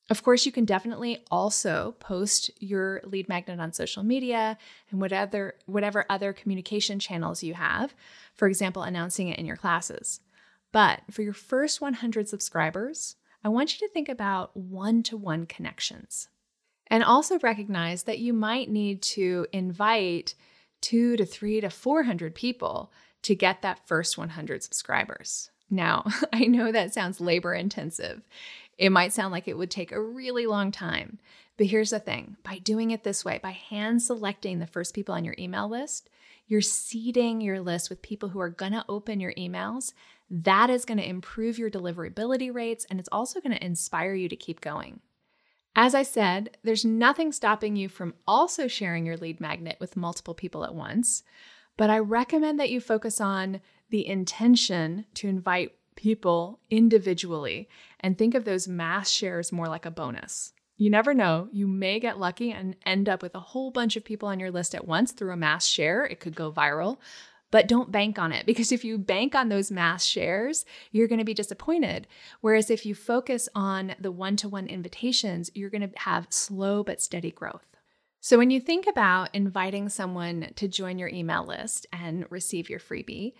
Of 0.09 0.23
course, 0.25 0.45
you 0.45 0.53
can 0.53 0.65
definitely 0.65 1.25
also 1.31 1.95
post 2.01 2.51
your 2.61 3.01
lead 3.05 3.29
magnet 3.29 3.61
on 3.61 3.73
social 3.73 4.03
media 4.03 4.59
and 4.91 5.01
whatever, 5.01 5.55
whatever 5.67 6.05
other 6.11 6.33
communication 6.33 6.99
channels 6.99 7.43
you 7.43 7.55
have, 7.55 7.95
for 8.35 8.49
example, 8.49 8.83
announcing 8.83 9.29
it 9.29 9.39
in 9.39 9.47
your 9.47 9.57
classes. 9.57 10.21
But 10.73 11.03
for 11.11 11.23
your 11.23 11.33
first 11.33 11.81
100 11.81 12.29
subscribers, 12.29 13.17
I 13.43 13.49
want 13.49 13.81
you 13.81 13.87
to 13.87 13.93
think 13.93 14.09
about 14.09 14.57
one 14.57 15.03
to 15.05 15.17
one 15.17 15.47
connections. 15.47 16.29
And 16.89 17.05
also 17.05 17.39
recognize 17.39 18.03
that 18.05 18.19
you 18.19 18.33
might 18.33 18.69
need 18.69 19.01
to 19.03 19.47
invite 19.53 20.35
two 20.81 21.17
to 21.17 21.25
three 21.25 21.61
to 21.61 21.71
400 21.71 22.35
people 22.35 22.93
to 23.23 23.35
get 23.35 23.63
that 23.63 23.87
first 23.87 24.19
100 24.19 24.63
subscribers. 24.63 25.51
Now, 25.71 26.05
I 26.33 26.47
know 26.47 26.73
that 26.73 26.93
sounds 26.93 27.21
labor 27.21 27.55
intensive. 27.55 28.23
It 28.77 28.91
might 28.91 29.13
sound 29.13 29.31
like 29.31 29.47
it 29.47 29.59
would 29.59 29.71
take 29.71 29.93
a 29.93 30.01
really 30.01 30.47
long 30.47 30.73
time. 30.73 31.19
But 31.57 31.67
here's 31.67 31.91
the 31.91 32.01
thing 32.01 32.37
by 32.43 32.59
doing 32.59 32.91
it 32.91 33.05
this 33.05 33.25
way, 33.25 33.39
by 33.43 33.51
hand 33.51 34.03
selecting 34.03 34.59
the 34.59 34.67
first 34.67 34.95
people 34.95 35.15
on 35.15 35.25
your 35.25 35.35
email 35.39 35.69
list, 35.69 36.09
you're 36.47 36.63
seeding 36.63 37.41
your 37.41 37.61
list 37.61 37.91
with 37.91 38.03
people 38.03 38.31
who 38.31 38.41
are 38.41 38.51
to 38.51 38.85
open 38.89 39.21
your 39.21 39.35
emails. 39.35 39.93
That 40.31 40.71
is 40.71 40.85
going 40.85 40.99
to 40.99 41.09
improve 41.09 41.59
your 41.59 41.71
deliverability 41.71 42.55
rates 42.55 42.87
and 42.89 43.01
it's 43.01 43.09
also 43.11 43.41
going 43.41 43.57
to 43.57 43.65
inspire 43.65 44.15
you 44.15 44.29
to 44.29 44.37
keep 44.37 44.61
going. 44.61 45.01
As 45.77 45.95
I 45.95 46.03
said, 46.03 46.57
there's 46.63 46.85
nothing 46.85 47.33
stopping 47.33 47.77
you 47.77 47.89
from 47.89 48.15
also 48.27 48.69
sharing 48.69 49.07
your 49.07 49.17
lead 49.17 49.41
magnet 49.41 49.77
with 49.81 49.97
multiple 49.97 50.35
people 50.35 50.65
at 50.65 50.75
once, 50.75 51.23
but 51.77 51.91
I 51.91 51.99
recommend 51.99 52.59
that 52.61 52.71
you 52.71 52.81
focus 52.81 53.21
on 53.21 53.61
the 53.91 54.07
intention 54.07 55.07
to 55.15 55.29
invite 55.29 55.73
people 55.97 56.61
individually 56.71 57.69
and 58.01 58.17
think 58.17 58.35
of 58.35 58.45
those 58.45 58.69
mass 58.69 59.11
shares 59.11 59.53
more 59.53 59.69
like 59.69 59.87
a 59.87 59.91
bonus. 59.91 60.53
You 60.77 60.89
never 60.89 61.13
know, 61.13 61.49
you 61.53 61.67
may 61.67 62.01
get 62.01 62.19
lucky 62.19 62.53
and 62.53 62.75
end 62.87 63.09
up 63.09 63.23
with 63.23 63.35
a 63.35 63.41
whole 63.41 63.71
bunch 63.71 63.97
of 63.97 64.05
people 64.05 64.29
on 64.29 64.41
your 64.41 64.51
list 64.51 64.75
at 64.75 64.87
once 64.87 65.13
through 65.13 65.33
a 65.33 65.37
mass 65.37 65.67
share. 65.67 66.07
It 66.07 66.21
could 66.21 66.35
go 66.35 66.51
viral, 66.51 66.97
but 67.51 67.67
don't 67.67 67.93
bank 67.93 68.19
on 68.19 68.33
it 68.33 68.47
because 68.47 68.73
if 68.73 68.85
you 68.85 68.99
bank 68.99 69.35
on 69.35 69.49
those 69.49 69.71
mass 69.71 70.05
shares, 70.05 70.65
you're 70.93 71.09
going 71.09 71.19
to 71.19 71.25
be 71.25 71.35
disappointed. 71.35 72.07
Whereas 72.41 72.71
if 72.71 72.87
you 72.87 72.95
focus 72.95 73.49
on 73.55 73.95
the 74.01 74.13
one 74.13 74.37
to 74.37 74.49
one 74.49 74.67
invitations, 74.67 75.51
you're 75.55 75.71
going 75.71 75.89
to 75.89 75.99
have 76.01 76.27
slow 76.31 76.85
but 76.85 77.01
steady 77.01 77.31
growth. 77.31 77.67
So, 78.23 78.37
when 78.37 78.51
you 78.51 78.61
think 78.61 78.87
about 78.87 79.35
inviting 79.35 79.89
someone 79.89 80.53
to 80.57 80.69
join 80.69 80.99
your 80.99 81.09
email 81.09 81.45
list 81.45 81.87
and 81.91 82.27
receive 82.29 82.69
your 82.69 82.79
freebie, 82.79 83.33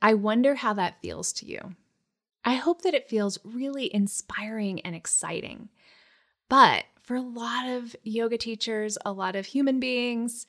I 0.00 0.14
wonder 0.14 0.54
how 0.54 0.72
that 0.74 1.02
feels 1.02 1.32
to 1.34 1.46
you. 1.46 1.76
I 2.44 2.54
hope 2.54 2.82
that 2.82 2.94
it 2.94 3.10
feels 3.10 3.38
really 3.44 3.94
inspiring 3.94 4.80
and 4.80 4.96
exciting. 4.96 5.68
But 6.48 6.84
for 7.02 7.14
a 7.14 7.20
lot 7.20 7.68
of 7.68 7.94
yoga 8.02 8.38
teachers, 8.38 8.96
a 9.04 9.12
lot 9.12 9.36
of 9.36 9.46
human 9.46 9.80
beings, 9.80 10.46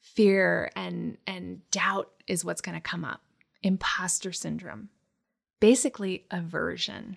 fear 0.00 0.70
and 0.74 1.18
and 1.26 1.68
doubt 1.70 2.10
is 2.26 2.44
what's 2.44 2.60
going 2.60 2.74
to 2.74 2.80
come 2.80 3.04
up. 3.04 3.20
Imposter 3.62 4.32
syndrome. 4.32 4.90
Basically 5.60 6.26
aversion. 6.30 7.16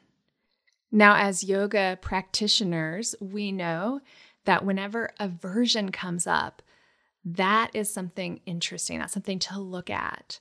Now 0.91 1.15
as 1.15 1.43
yoga 1.43 1.97
practitioners, 2.01 3.15
we 3.19 3.51
know 3.51 4.01
that 4.45 4.65
whenever 4.65 5.11
aversion 5.19 5.91
comes 5.91 6.25
up, 6.25 6.61
that 7.25 7.71
is 7.73 7.93
something 7.93 8.39
interesting. 8.45 8.99
That's 8.99 9.13
something 9.13 9.39
to 9.39 9.59
look 9.59 9.89
at, 9.89 10.39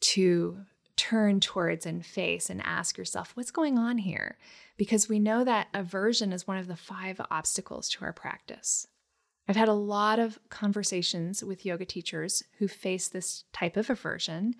to 0.00 0.60
turn 0.96 1.40
towards 1.40 1.86
and 1.86 2.04
face 2.04 2.48
and 2.50 2.62
ask 2.64 2.96
yourself, 2.96 3.32
what's 3.34 3.50
going 3.50 3.78
on 3.78 3.98
here? 3.98 4.38
Because 4.76 5.08
we 5.08 5.18
know 5.18 5.44
that 5.44 5.68
aversion 5.74 6.32
is 6.32 6.46
one 6.46 6.56
of 6.56 6.68
the 6.68 6.76
five 6.76 7.20
obstacles 7.30 7.88
to 7.90 8.04
our 8.04 8.12
practice. 8.12 8.86
I've 9.50 9.56
had 9.56 9.68
a 9.68 9.72
lot 9.72 10.20
of 10.20 10.38
conversations 10.48 11.42
with 11.42 11.66
yoga 11.66 11.84
teachers 11.84 12.44
who 12.60 12.68
face 12.68 13.08
this 13.08 13.42
type 13.52 13.76
of 13.76 13.90
aversion, 13.90 14.54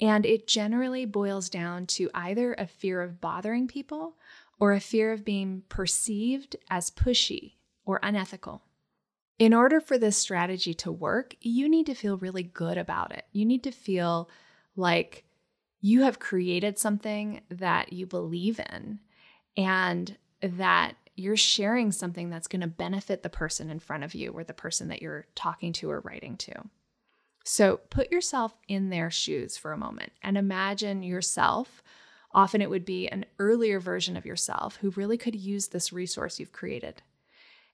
and 0.00 0.24
it 0.24 0.46
generally 0.46 1.04
boils 1.04 1.50
down 1.50 1.84
to 1.88 2.08
either 2.14 2.54
a 2.54 2.66
fear 2.66 3.02
of 3.02 3.20
bothering 3.20 3.68
people 3.68 4.16
or 4.58 4.72
a 4.72 4.80
fear 4.80 5.12
of 5.12 5.22
being 5.22 5.64
perceived 5.68 6.56
as 6.70 6.90
pushy 6.90 7.56
or 7.84 8.00
unethical. 8.02 8.62
In 9.38 9.52
order 9.52 9.82
for 9.82 9.98
this 9.98 10.16
strategy 10.16 10.72
to 10.72 10.90
work, 10.90 11.36
you 11.42 11.68
need 11.68 11.84
to 11.84 11.94
feel 11.94 12.16
really 12.16 12.42
good 12.42 12.78
about 12.78 13.12
it. 13.12 13.26
You 13.32 13.44
need 13.44 13.62
to 13.64 13.70
feel 13.70 14.30
like 14.76 15.26
you 15.82 16.04
have 16.04 16.18
created 16.18 16.78
something 16.78 17.42
that 17.50 17.92
you 17.92 18.06
believe 18.06 18.58
in 18.72 19.00
and 19.58 20.16
that 20.40 20.96
you're 21.14 21.36
sharing 21.36 21.92
something 21.92 22.30
that's 22.30 22.48
going 22.48 22.62
to 22.62 22.66
benefit 22.66 23.22
the 23.22 23.28
person 23.28 23.70
in 23.70 23.78
front 23.78 24.04
of 24.04 24.14
you 24.14 24.32
or 24.32 24.44
the 24.44 24.54
person 24.54 24.88
that 24.88 25.02
you're 25.02 25.26
talking 25.34 25.72
to 25.74 25.90
or 25.90 26.00
writing 26.00 26.36
to. 26.38 26.52
So 27.44 27.80
put 27.90 28.12
yourself 28.12 28.54
in 28.68 28.90
their 28.90 29.10
shoes 29.10 29.56
for 29.56 29.72
a 29.72 29.78
moment 29.78 30.12
and 30.22 30.38
imagine 30.38 31.02
yourself. 31.02 31.82
Often 32.32 32.62
it 32.62 32.70
would 32.70 32.84
be 32.84 33.08
an 33.08 33.26
earlier 33.38 33.80
version 33.80 34.16
of 34.16 34.24
yourself 34.24 34.76
who 34.76 34.90
really 34.90 35.18
could 35.18 35.34
use 35.34 35.68
this 35.68 35.92
resource 35.92 36.38
you've 36.38 36.52
created. 36.52 37.02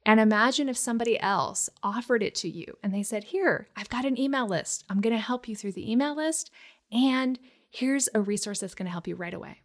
And 0.06 0.20
imagine 0.20 0.68
if 0.68 0.76
somebody 0.76 1.20
else 1.20 1.68
offered 1.82 2.22
it 2.22 2.34
to 2.36 2.48
you 2.48 2.76
and 2.82 2.94
they 2.94 3.02
said, 3.02 3.24
Here, 3.24 3.68
I've 3.76 3.90
got 3.90 4.06
an 4.06 4.18
email 4.18 4.48
list. 4.48 4.84
I'm 4.88 5.00
going 5.00 5.14
to 5.14 5.20
help 5.20 5.48
you 5.48 5.54
through 5.54 5.72
the 5.72 5.90
email 5.90 6.16
list. 6.16 6.50
And 6.90 7.38
here's 7.70 8.08
a 8.14 8.20
resource 8.20 8.60
that's 8.60 8.74
going 8.74 8.86
to 8.86 8.92
help 8.92 9.06
you 9.06 9.16
right 9.16 9.34
away. 9.34 9.58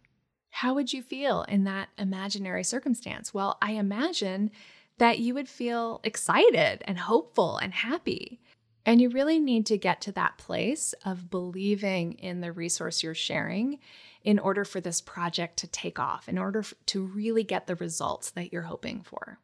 How 0.64 0.72
would 0.72 0.94
you 0.94 1.02
feel 1.02 1.42
in 1.42 1.64
that 1.64 1.90
imaginary 1.98 2.64
circumstance? 2.64 3.34
Well, 3.34 3.58
I 3.60 3.72
imagine 3.72 4.50
that 4.96 5.18
you 5.18 5.34
would 5.34 5.46
feel 5.46 6.00
excited 6.02 6.82
and 6.86 6.98
hopeful 7.00 7.58
and 7.58 7.74
happy. 7.74 8.40
And 8.86 8.98
you 8.98 9.10
really 9.10 9.38
need 9.38 9.66
to 9.66 9.76
get 9.76 10.00
to 10.00 10.12
that 10.12 10.38
place 10.38 10.94
of 11.04 11.28
believing 11.28 12.14
in 12.14 12.40
the 12.40 12.50
resource 12.50 13.02
you're 13.02 13.14
sharing 13.14 13.78
in 14.22 14.38
order 14.38 14.64
for 14.64 14.80
this 14.80 15.02
project 15.02 15.58
to 15.58 15.66
take 15.66 15.98
off, 15.98 16.30
in 16.30 16.38
order 16.38 16.64
to 16.86 17.02
really 17.02 17.44
get 17.44 17.66
the 17.66 17.76
results 17.76 18.30
that 18.30 18.50
you're 18.50 18.62
hoping 18.62 19.02
for. 19.02 19.38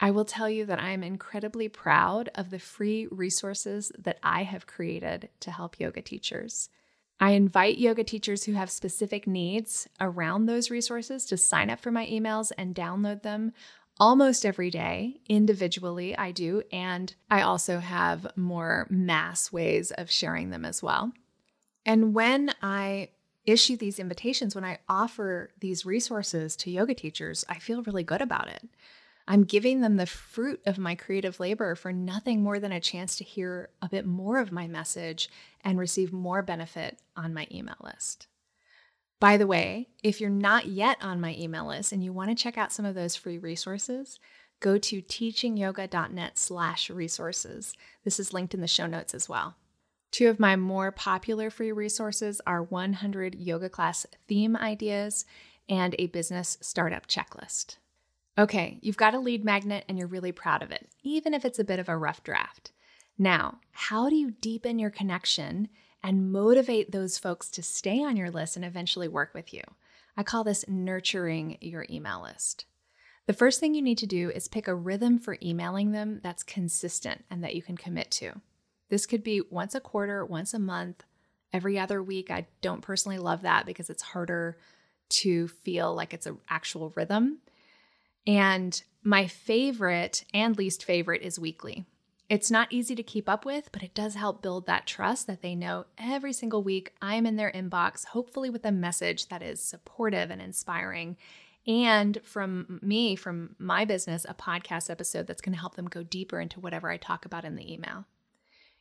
I 0.00 0.10
will 0.10 0.24
tell 0.24 0.50
you 0.50 0.66
that 0.66 0.80
I 0.80 0.90
am 0.90 1.04
incredibly 1.04 1.68
proud 1.68 2.28
of 2.34 2.50
the 2.50 2.58
free 2.58 3.06
resources 3.12 3.92
that 3.96 4.18
I 4.20 4.42
have 4.42 4.66
created 4.66 5.28
to 5.38 5.52
help 5.52 5.78
yoga 5.78 6.02
teachers. 6.02 6.70
I 7.20 7.32
invite 7.32 7.76
yoga 7.76 8.02
teachers 8.02 8.44
who 8.44 8.52
have 8.54 8.70
specific 8.70 9.26
needs 9.26 9.86
around 10.00 10.46
those 10.46 10.70
resources 10.70 11.26
to 11.26 11.36
sign 11.36 11.68
up 11.68 11.80
for 11.80 11.90
my 11.90 12.06
emails 12.06 12.50
and 12.56 12.74
download 12.74 13.22
them 13.22 13.52
almost 13.98 14.46
every 14.46 14.70
day 14.70 15.20
individually. 15.28 16.16
I 16.16 16.32
do. 16.32 16.62
And 16.72 17.14
I 17.30 17.42
also 17.42 17.78
have 17.78 18.26
more 18.36 18.86
mass 18.88 19.52
ways 19.52 19.90
of 19.90 20.10
sharing 20.10 20.48
them 20.48 20.64
as 20.64 20.82
well. 20.82 21.12
And 21.84 22.14
when 22.14 22.54
I 22.62 23.10
issue 23.44 23.76
these 23.76 23.98
invitations, 23.98 24.54
when 24.54 24.64
I 24.64 24.78
offer 24.88 25.50
these 25.60 25.84
resources 25.84 26.56
to 26.56 26.70
yoga 26.70 26.94
teachers, 26.94 27.44
I 27.48 27.58
feel 27.58 27.82
really 27.82 28.02
good 28.02 28.22
about 28.22 28.48
it. 28.48 28.66
I'm 29.30 29.44
giving 29.44 29.80
them 29.80 29.96
the 29.96 30.06
fruit 30.06 30.60
of 30.66 30.76
my 30.76 30.96
creative 30.96 31.38
labor 31.38 31.76
for 31.76 31.92
nothing 31.92 32.42
more 32.42 32.58
than 32.58 32.72
a 32.72 32.80
chance 32.80 33.14
to 33.14 33.22
hear 33.22 33.70
a 33.80 33.88
bit 33.88 34.04
more 34.04 34.40
of 34.40 34.50
my 34.50 34.66
message 34.66 35.30
and 35.60 35.78
receive 35.78 36.12
more 36.12 36.42
benefit 36.42 36.98
on 37.16 37.32
my 37.32 37.46
email 37.48 37.76
list. 37.80 38.26
By 39.20 39.36
the 39.36 39.46
way, 39.46 39.86
if 40.02 40.20
you're 40.20 40.30
not 40.30 40.66
yet 40.66 40.96
on 41.00 41.20
my 41.20 41.36
email 41.38 41.68
list 41.68 41.92
and 41.92 42.02
you 42.02 42.12
want 42.12 42.30
to 42.30 42.42
check 42.42 42.58
out 42.58 42.72
some 42.72 42.84
of 42.84 42.96
those 42.96 43.14
free 43.14 43.38
resources, 43.38 44.18
go 44.58 44.78
to 44.78 45.00
teachingyoga.net 45.00 46.36
slash 46.36 46.90
resources. 46.90 47.76
This 48.02 48.18
is 48.18 48.32
linked 48.32 48.52
in 48.52 48.60
the 48.60 48.66
show 48.66 48.88
notes 48.88 49.14
as 49.14 49.28
well. 49.28 49.54
Two 50.10 50.28
of 50.28 50.40
my 50.40 50.56
more 50.56 50.90
popular 50.90 51.50
free 51.50 51.70
resources 51.70 52.40
are 52.48 52.64
100 52.64 53.36
yoga 53.36 53.68
class 53.68 54.06
theme 54.26 54.56
ideas 54.56 55.24
and 55.68 55.94
a 56.00 56.08
business 56.08 56.58
startup 56.60 57.06
checklist. 57.06 57.76
Okay, 58.38 58.78
you've 58.80 58.96
got 58.96 59.14
a 59.14 59.18
lead 59.18 59.44
magnet 59.44 59.84
and 59.88 59.98
you're 59.98 60.06
really 60.06 60.32
proud 60.32 60.62
of 60.62 60.70
it, 60.70 60.88
even 61.02 61.34
if 61.34 61.44
it's 61.44 61.58
a 61.58 61.64
bit 61.64 61.78
of 61.78 61.88
a 61.88 61.96
rough 61.96 62.22
draft. 62.22 62.72
Now, 63.18 63.58
how 63.72 64.08
do 64.08 64.16
you 64.16 64.30
deepen 64.30 64.78
your 64.78 64.90
connection 64.90 65.68
and 66.02 66.32
motivate 66.32 66.92
those 66.92 67.18
folks 67.18 67.50
to 67.50 67.62
stay 67.62 68.02
on 68.02 68.16
your 68.16 68.30
list 68.30 68.56
and 68.56 68.64
eventually 68.64 69.08
work 69.08 69.34
with 69.34 69.52
you? 69.52 69.62
I 70.16 70.22
call 70.22 70.44
this 70.44 70.64
nurturing 70.68 71.58
your 71.60 71.86
email 71.90 72.22
list. 72.22 72.64
The 73.26 73.32
first 73.34 73.60
thing 73.60 73.74
you 73.74 73.82
need 73.82 73.98
to 73.98 74.06
do 74.06 74.30
is 74.30 74.48
pick 74.48 74.66
a 74.66 74.74
rhythm 74.74 75.18
for 75.18 75.36
emailing 75.42 75.92
them 75.92 76.20
that's 76.22 76.42
consistent 76.42 77.24
and 77.30 77.44
that 77.44 77.54
you 77.54 77.62
can 77.62 77.76
commit 77.76 78.10
to. 78.12 78.40
This 78.88 79.06
could 79.06 79.22
be 79.22 79.42
once 79.50 79.74
a 79.74 79.80
quarter, 79.80 80.24
once 80.24 80.52
a 80.54 80.58
month, 80.58 81.04
every 81.52 81.78
other 81.78 82.02
week. 82.02 82.30
I 82.30 82.46
don't 82.60 82.82
personally 82.82 83.18
love 83.18 83.42
that 83.42 83.66
because 83.66 83.90
it's 83.90 84.02
harder 84.02 84.56
to 85.10 85.48
feel 85.48 85.94
like 85.94 86.14
it's 86.14 86.26
an 86.26 86.38
actual 86.48 86.92
rhythm. 86.96 87.38
And 88.26 88.82
my 89.02 89.26
favorite 89.26 90.24
and 90.34 90.56
least 90.56 90.84
favorite 90.84 91.22
is 91.22 91.38
weekly. 91.38 91.86
It's 92.28 92.50
not 92.50 92.72
easy 92.72 92.94
to 92.94 93.02
keep 93.02 93.28
up 93.28 93.44
with, 93.44 93.70
but 93.72 93.82
it 93.82 93.92
does 93.92 94.14
help 94.14 94.40
build 94.40 94.66
that 94.66 94.86
trust 94.86 95.26
that 95.26 95.42
they 95.42 95.56
know 95.56 95.86
every 95.98 96.32
single 96.32 96.62
week 96.62 96.94
I'm 97.02 97.26
in 97.26 97.34
their 97.34 97.50
inbox, 97.50 98.04
hopefully 98.06 98.50
with 98.50 98.64
a 98.64 98.70
message 98.70 99.28
that 99.28 99.42
is 99.42 99.60
supportive 99.60 100.30
and 100.30 100.40
inspiring. 100.40 101.16
And 101.66 102.20
from 102.22 102.78
me, 102.82 103.16
from 103.16 103.56
my 103.58 103.84
business, 103.84 104.24
a 104.28 104.34
podcast 104.34 104.90
episode 104.90 105.26
that's 105.26 105.42
going 105.42 105.54
to 105.54 105.60
help 105.60 105.74
them 105.74 105.88
go 105.88 106.04
deeper 106.04 106.38
into 106.38 106.60
whatever 106.60 106.88
I 106.88 106.98
talk 106.98 107.24
about 107.24 107.44
in 107.44 107.56
the 107.56 107.72
email. 107.72 108.06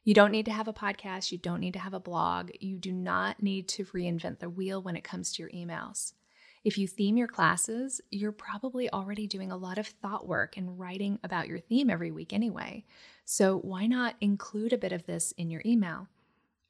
You 0.04 0.14
don't 0.14 0.32
need 0.32 0.46
to 0.46 0.54
have 0.54 0.68
a 0.68 0.74
podcast. 0.74 1.32
You 1.32 1.40
don't 1.40 1.60
need 1.60 1.74
to 1.74 1.80
have 1.80 1.94
a 1.94 2.00
blog. 2.00 2.52
You 2.60 2.78
do 2.78 2.92
not 2.92 3.42
need 3.42 3.68
to 3.70 3.86
reinvent 3.86 4.40
the 4.40 4.50
wheel 4.50 4.82
when 4.82 4.96
it 4.96 5.04
comes 5.04 5.34
to 5.34 5.42
your 5.42 5.52
emails. 5.52 6.14
If 6.64 6.78
you 6.78 6.88
theme 6.88 7.16
your 7.16 7.28
classes, 7.28 8.02
you're 8.12 8.34
probably 8.34 8.92
already 8.92 9.28
doing 9.28 9.52
a 9.52 9.58
lot 9.58 9.78
of 9.78 9.88
thought 9.88 10.28
work 10.28 10.58
and 10.58 10.78
writing 10.78 11.18
about 11.24 11.48
your 11.48 11.60
theme 11.60 11.90
every 11.90 12.12
week 12.12 12.34
anyway. 12.34 12.84
So 13.24 13.58
why 13.60 13.88
not 13.88 14.16
include 14.20 14.74
a 14.74 14.78
bit 14.78 14.92
of 14.92 15.06
this 15.06 15.32
in 15.38 15.50
your 15.50 15.62
email? 15.66 16.08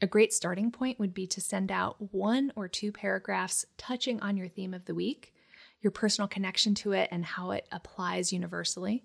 A 0.02 0.08
great 0.08 0.32
starting 0.32 0.72
point 0.72 1.00
would 1.00 1.14
be 1.14 1.26
to 1.28 1.42
send 1.42 1.72
out 1.72 2.14
one 2.14 2.54
or 2.56 2.68
two 2.68 2.92
paragraphs 2.92 3.66
touching 3.78 4.22
on 4.22 4.38
your 4.38 4.48
theme 4.48 4.74
of 4.74 4.86
the 4.86 4.96
week, 4.96 5.34
your 5.82 5.92
personal 5.92 6.28
connection 6.28 6.76
to 6.76 6.92
it, 6.92 7.10
and 7.12 7.26
how 7.26 7.52
it 7.52 7.68
applies 7.72 8.32
universally. 8.32 9.04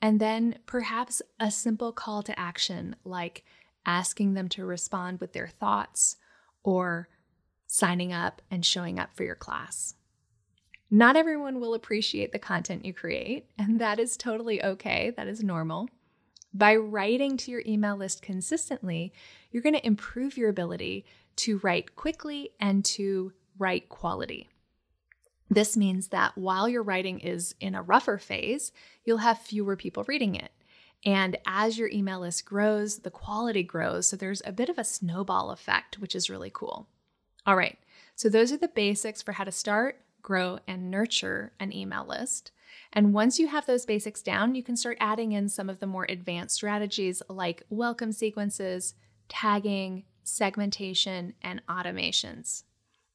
And 0.00 0.20
then 0.20 0.58
perhaps 0.66 1.22
a 1.40 1.50
simple 1.50 1.90
call 1.90 2.22
to 2.22 2.38
action 2.38 2.96
like 3.02 3.44
asking 3.86 4.34
them 4.34 4.48
to 4.50 4.64
respond 4.64 5.20
with 5.20 5.32
their 5.32 5.48
thoughts 5.48 6.16
or 6.62 7.08
signing 7.66 8.12
up 8.12 8.42
and 8.50 8.64
showing 8.64 8.98
up 8.98 9.14
for 9.14 9.24
your 9.24 9.34
class. 9.34 9.94
Not 10.90 11.16
everyone 11.16 11.60
will 11.60 11.74
appreciate 11.74 12.32
the 12.32 12.38
content 12.38 12.84
you 12.84 12.94
create, 12.94 13.50
and 13.58 13.78
that 13.80 13.98
is 13.98 14.16
totally 14.16 14.62
okay. 14.62 15.12
That 15.16 15.28
is 15.28 15.42
normal. 15.42 15.88
By 16.54 16.76
writing 16.76 17.36
to 17.38 17.50
your 17.50 17.62
email 17.66 17.96
list 17.96 18.22
consistently, 18.22 19.12
you're 19.50 19.62
going 19.62 19.74
to 19.74 19.86
improve 19.86 20.38
your 20.38 20.48
ability 20.48 21.04
to 21.36 21.58
write 21.58 21.94
quickly 21.94 22.50
and 22.58 22.84
to 22.86 23.32
write 23.58 23.90
quality. 23.90 24.48
This 25.50 25.76
means 25.76 26.08
that 26.08 26.36
while 26.38 26.68
your 26.68 26.82
writing 26.82 27.20
is 27.20 27.54
in 27.60 27.74
a 27.74 27.82
rougher 27.82 28.18
phase, 28.18 28.72
you'll 29.04 29.18
have 29.18 29.38
fewer 29.38 29.76
people 29.76 30.04
reading 30.06 30.34
it. 30.34 30.52
And 31.04 31.36
as 31.46 31.78
your 31.78 31.90
email 31.90 32.20
list 32.20 32.44
grows, 32.44 33.00
the 33.00 33.10
quality 33.10 33.62
grows. 33.62 34.08
So 34.08 34.16
there's 34.16 34.42
a 34.44 34.52
bit 34.52 34.68
of 34.68 34.78
a 34.78 34.84
snowball 34.84 35.50
effect, 35.50 35.98
which 35.98 36.14
is 36.14 36.30
really 36.30 36.50
cool. 36.52 36.88
All 37.46 37.56
right, 37.56 37.78
so 38.14 38.28
those 38.28 38.52
are 38.52 38.58
the 38.58 38.68
basics 38.68 39.22
for 39.22 39.32
how 39.32 39.44
to 39.44 39.52
start 39.52 40.00
grow, 40.22 40.58
and 40.66 40.90
nurture 40.90 41.52
an 41.60 41.72
email 41.72 42.06
list. 42.06 42.52
And 42.92 43.12
once 43.12 43.38
you 43.38 43.48
have 43.48 43.66
those 43.66 43.86
basics 43.86 44.22
down, 44.22 44.54
you 44.54 44.62
can 44.62 44.76
start 44.76 44.96
adding 45.00 45.32
in 45.32 45.48
some 45.48 45.68
of 45.68 45.80
the 45.80 45.86
more 45.86 46.06
advanced 46.08 46.54
strategies 46.54 47.22
like 47.28 47.62
welcome 47.70 48.12
sequences, 48.12 48.94
tagging, 49.28 50.04
segmentation, 50.24 51.34
and 51.42 51.62
automations. 51.68 52.64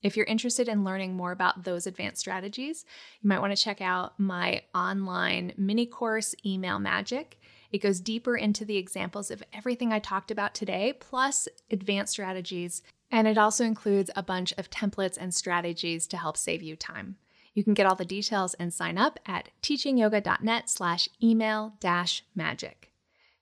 If 0.02 0.18
you're 0.18 0.26
interested 0.26 0.68
in 0.68 0.84
learning 0.84 1.16
more 1.16 1.32
about 1.32 1.64
those 1.64 1.88
advanced 1.88 2.20
strategies, 2.20 2.86
you 3.22 3.30
might 3.30 3.40
want 3.40 3.56
to 3.56 3.64
check 3.64 3.80
out 3.80 4.20
my 4.20 4.64
online 4.76 5.54
mini 5.58 5.86
course, 5.86 6.36
Email 6.46 6.78
Magic. 6.78 7.40
It 7.72 7.82
goes 7.82 8.02
deeper 8.02 8.36
into 8.36 8.66
the 8.66 8.78
examples 8.78 9.32
of 9.32 9.42
everything 9.54 9.94
I 9.94 10.00
talked 10.00 10.30
about 10.30 10.54
today, 10.54 10.94
plus 11.00 11.48
advanced 11.72 12.14
strategies 12.14 12.84
and 13.14 13.28
it 13.28 13.38
also 13.38 13.64
includes 13.64 14.10
a 14.16 14.24
bunch 14.24 14.54
of 14.58 14.72
templates 14.72 15.18
and 15.18 15.32
strategies 15.34 16.08
to 16.08 16.18
help 16.18 16.36
save 16.36 16.64
you 16.64 16.76
time. 16.76 17.16
You 17.54 17.64
can 17.64 17.76
get 17.76 17.86
all 17.86 17.96
the 17.96 18.04
details 18.04 18.56
and 18.56 18.74
sign 18.74 18.98
up 18.98 19.20
at 19.28 19.50
teachingyoga.net 19.62 20.68
slash 20.68 21.08
email 21.22 21.76
dash 21.80 22.26
magic. 22.34 22.92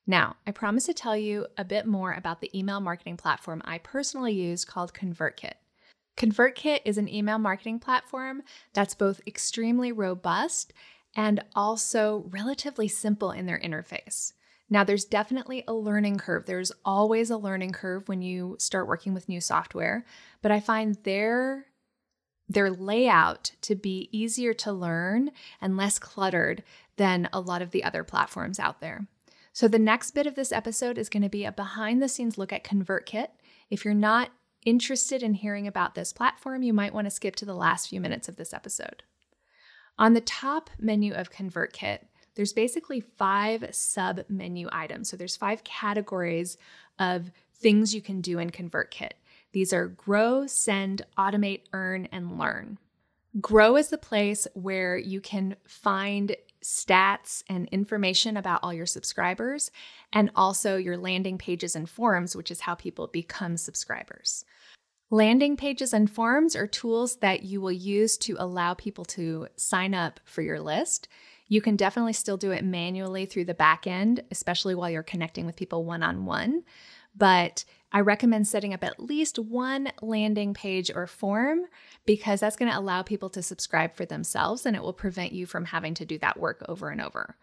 Now, 0.05 0.35
I 0.45 0.51
promise 0.51 0.87
to 0.87 0.93
tell 0.93 1.15
you 1.15 1.47
a 1.57 1.63
bit 1.63 1.85
more 1.85 2.11
about 2.11 2.41
the 2.41 2.51
email 2.57 2.81
marketing 2.81 3.15
platform 3.15 3.61
I 3.63 3.77
personally 3.77 4.33
use 4.33 4.65
called 4.65 4.93
ConvertKit. 4.93 5.53
ConvertKit 6.17 6.81
is 6.83 6.97
an 6.97 7.07
email 7.07 7.37
marketing 7.37 7.79
platform 7.79 8.43
that's 8.73 8.93
both 8.93 9.21
extremely 9.25 9.93
robust 9.93 10.73
and 11.15 11.41
also 11.55 12.25
relatively 12.29 12.89
simple 12.89 13.31
in 13.31 13.45
their 13.45 13.59
interface. 13.59 14.33
Now, 14.71 14.85
there's 14.85 15.03
definitely 15.03 15.65
a 15.67 15.73
learning 15.73 16.17
curve. 16.17 16.45
There's 16.45 16.71
always 16.85 17.29
a 17.29 17.35
learning 17.37 17.73
curve 17.73 18.07
when 18.07 18.21
you 18.21 18.55
start 18.57 18.87
working 18.87 19.13
with 19.13 19.27
new 19.27 19.41
software, 19.41 20.05
but 20.41 20.51
I 20.51 20.61
find 20.61 20.95
their 21.03 21.67
their 22.47 22.71
layout 22.71 23.51
to 23.61 23.75
be 23.75 24.09
easier 24.11 24.53
to 24.53 24.73
learn 24.73 25.31
and 25.61 25.77
less 25.77 25.99
cluttered 25.99 26.63
than 26.97 27.29
a 27.31 27.39
lot 27.39 27.61
of 27.61 27.71
the 27.71 27.83
other 27.83 28.03
platforms 28.03 28.59
out 28.59 28.81
there. 28.81 29.07
So, 29.53 29.67
the 29.67 29.77
next 29.77 30.11
bit 30.11 30.25
of 30.25 30.35
this 30.35 30.53
episode 30.53 30.97
is 30.97 31.09
going 31.09 31.23
to 31.23 31.29
be 31.29 31.43
a 31.43 31.51
behind 31.51 32.01
the 32.01 32.07
scenes 32.07 32.37
look 32.37 32.53
at 32.53 32.63
ConvertKit. 32.63 33.27
If 33.69 33.83
you're 33.83 33.93
not 33.93 34.31
interested 34.65 35.21
in 35.21 35.33
hearing 35.33 35.67
about 35.67 35.95
this 35.95 36.13
platform, 36.13 36.63
you 36.63 36.71
might 36.71 36.93
want 36.93 37.07
to 37.07 37.11
skip 37.11 37.35
to 37.37 37.45
the 37.45 37.53
last 37.53 37.89
few 37.89 37.99
minutes 37.99 38.29
of 38.29 38.37
this 38.37 38.53
episode. 38.53 39.03
On 39.99 40.13
the 40.13 40.21
top 40.21 40.69
menu 40.79 41.13
of 41.13 41.29
ConvertKit, 41.29 42.05
there's 42.35 42.53
basically 42.53 43.01
five 43.01 43.67
sub 43.71 44.21
menu 44.29 44.67
items. 44.71 45.09
So 45.09 45.17
there's 45.17 45.35
five 45.35 45.63
categories 45.63 46.57
of 46.99 47.31
things 47.55 47.93
you 47.93 48.01
can 48.01 48.21
do 48.21 48.39
in 48.39 48.49
ConvertKit. 48.49 49.11
These 49.51 49.73
are 49.73 49.87
grow, 49.87 50.47
send, 50.47 51.03
automate, 51.17 51.63
earn, 51.73 52.07
and 52.11 52.39
learn. 52.39 52.77
Grow 53.39 53.75
is 53.75 53.89
the 53.89 53.97
place 53.97 54.47
where 54.53 54.97
you 54.97 55.21
can 55.21 55.55
find 55.65 56.35
stats 56.63 57.43
and 57.49 57.67
information 57.69 58.37
about 58.37 58.59
all 58.61 58.73
your 58.73 58.85
subscribers, 58.85 59.71
and 60.13 60.29
also 60.35 60.77
your 60.77 60.97
landing 60.97 61.37
pages 61.37 61.75
and 61.75 61.89
forms, 61.89 62.35
which 62.35 62.51
is 62.51 62.61
how 62.61 62.75
people 62.75 63.07
become 63.07 63.57
subscribers. 63.57 64.45
Landing 65.09 65.57
pages 65.57 65.93
and 65.93 66.09
forms 66.09 66.55
are 66.55 66.67
tools 66.67 67.17
that 67.17 67.43
you 67.43 67.59
will 67.59 67.71
use 67.71 68.17
to 68.19 68.35
allow 68.39 68.73
people 68.73 69.03
to 69.05 69.47
sign 69.55 69.93
up 69.93 70.19
for 70.23 70.41
your 70.41 70.59
list. 70.59 71.07
You 71.51 71.59
can 71.59 71.75
definitely 71.75 72.13
still 72.13 72.37
do 72.37 72.51
it 72.51 72.63
manually 72.63 73.25
through 73.25 73.43
the 73.43 73.53
back 73.53 73.85
end, 73.85 74.23
especially 74.31 74.73
while 74.73 74.89
you're 74.89 75.03
connecting 75.03 75.45
with 75.45 75.57
people 75.57 75.83
one 75.83 76.01
on 76.01 76.23
one. 76.23 76.63
But 77.13 77.65
I 77.91 77.99
recommend 77.99 78.47
setting 78.47 78.73
up 78.73 78.85
at 78.85 79.01
least 79.03 79.37
one 79.37 79.91
landing 80.01 80.53
page 80.53 80.89
or 80.95 81.07
form 81.07 81.65
because 82.05 82.39
that's 82.39 82.55
going 82.55 82.71
to 82.71 82.79
allow 82.79 83.01
people 83.01 83.29
to 83.31 83.43
subscribe 83.43 83.95
for 83.95 84.05
themselves 84.05 84.65
and 84.65 84.77
it 84.77 84.81
will 84.81 84.93
prevent 84.93 85.33
you 85.33 85.45
from 85.45 85.65
having 85.65 85.93
to 85.95 86.05
do 86.05 86.17
that 86.19 86.39
work 86.39 86.63
over 86.69 86.87
and 86.87 87.01
over. 87.01 87.35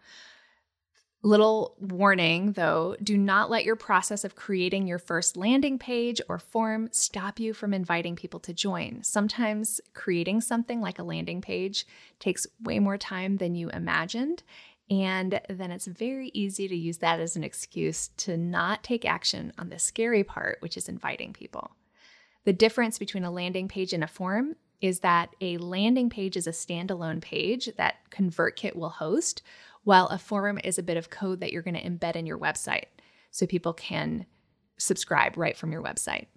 Little 1.21 1.75
warning 1.79 2.53
though, 2.53 2.95
do 3.03 3.17
not 3.17 3.49
let 3.49 3.65
your 3.65 3.75
process 3.75 4.23
of 4.23 4.37
creating 4.37 4.87
your 4.87 4.99
first 4.99 5.35
landing 5.35 5.77
page 5.77 6.21
or 6.29 6.39
form 6.39 6.87
stop 6.93 7.39
you 7.39 7.53
from 7.53 7.73
inviting 7.73 8.15
people 8.15 8.39
to 8.39 8.53
join. 8.53 9.03
Sometimes 9.03 9.81
creating 9.93 10.39
something 10.39 10.79
like 10.79 10.97
a 10.97 11.03
landing 11.03 11.41
page 11.41 11.85
takes 12.19 12.47
way 12.63 12.79
more 12.79 12.97
time 12.97 13.35
than 13.35 13.53
you 13.53 13.69
imagined. 13.69 14.43
And 14.89 15.41
then 15.49 15.71
it's 15.71 15.87
very 15.87 16.31
easy 16.33 16.69
to 16.69 16.75
use 16.75 16.99
that 16.99 17.19
as 17.19 17.35
an 17.35 17.43
excuse 17.43 18.07
to 18.17 18.37
not 18.37 18.81
take 18.81 19.03
action 19.03 19.51
on 19.59 19.69
the 19.69 19.77
scary 19.77 20.23
part, 20.23 20.57
which 20.61 20.77
is 20.77 20.87
inviting 20.87 21.33
people. 21.33 21.71
The 22.45 22.53
difference 22.53 22.97
between 22.97 23.25
a 23.25 23.31
landing 23.31 23.67
page 23.67 23.91
and 23.91 24.05
a 24.05 24.07
form 24.07 24.55
is 24.81 25.01
that 25.01 25.35
a 25.41 25.57
landing 25.57 26.09
page 26.09 26.37
is 26.37 26.47
a 26.47 26.51
standalone 26.51 27.21
page 27.21 27.69
that 27.75 27.97
ConvertKit 28.11 28.75
will 28.75 28.89
host, 28.89 29.41
while 29.83 30.07
a 30.07 30.17
form 30.17 30.59
is 30.63 30.77
a 30.77 30.83
bit 30.83 30.97
of 30.97 31.09
code 31.09 31.39
that 31.39 31.51
you're 31.51 31.61
going 31.61 31.75
to 31.75 31.83
embed 31.83 32.15
in 32.15 32.25
your 32.25 32.37
website 32.37 32.85
so 33.31 33.45
people 33.45 33.73
can 33.73 34.25
subscribe 34.77 35.37
right 35.37 35.57
from 35.57 35.71
your 35.71 35.83
website. 35.83 36.27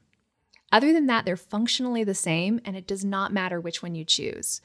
Other 0.70 0.92
than 0.92 1.06
that, 1.06 1.24
they're 1.24 1.36
functionally 1.36 2.02
the 2.02 2.14
same, 2.14 2.60
and 2.64 2.76
it 2.76 2.86
does 2.86 3.04
not 3.04 3.32
matter 3.32 3.60
which 3.60 3.82
one 3.82 3.94
you 3.94 4.04
choose, 4.04 4.60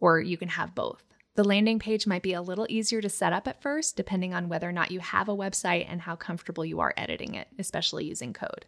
or 0.00 0.20
you 0.20 0.36
can 0.36 0.48
have 0.48 0.74
both. 0.74 1.02
The 1.34 1.44
landing 1.44 1.78
page 1.78 2.06
might 2.06 2.22
be 2.22 2.32
a 2.32 2.42
little 2.42 2.66
easier 2.68 3.00
to 3.00 3.08
set 3.08 3.32
up 3.32 3.46
at 3.46 3.62
first, 3.62 3.96
depending 3.96 4.34
on 4.34 4.48
whether 4.48 4.68
or 4.68 4.72
not 4.72 4.90
you 4.90 5.00
have 5.00 5.28
a 5.28 5.36
website 5.36 5.86
and 5.88 6.00
how 6.00 6.16
comfortable 6.16 6.64
you 6.64 6.80
are 6.80 6.94
editing 6.96 7.34
it, 7.34 7.48
especially 7.58 8.04
using 8.04 8.32
code. 8.32 8.66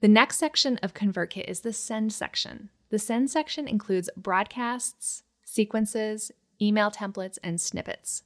The 0.00 0.08
next 0.08 0.38
section 0.38 0.78
of 0.78 0.94
ConvertKit 0.94 1.44
is 1.44 1.60
the 1.60 1.72
send 1.72 2.12
section. 2.12 2.70
The 2.90 2.98
send 2.98 3.30
section 3.30 3.68
includes 3.68 4.10
broadcasts, 4.16 5.22
sequences, 5.44 6.32
email 6.60 6.90
templates, 6.90 7.38
and 7.42 7.60
snippets. 7.60 8.24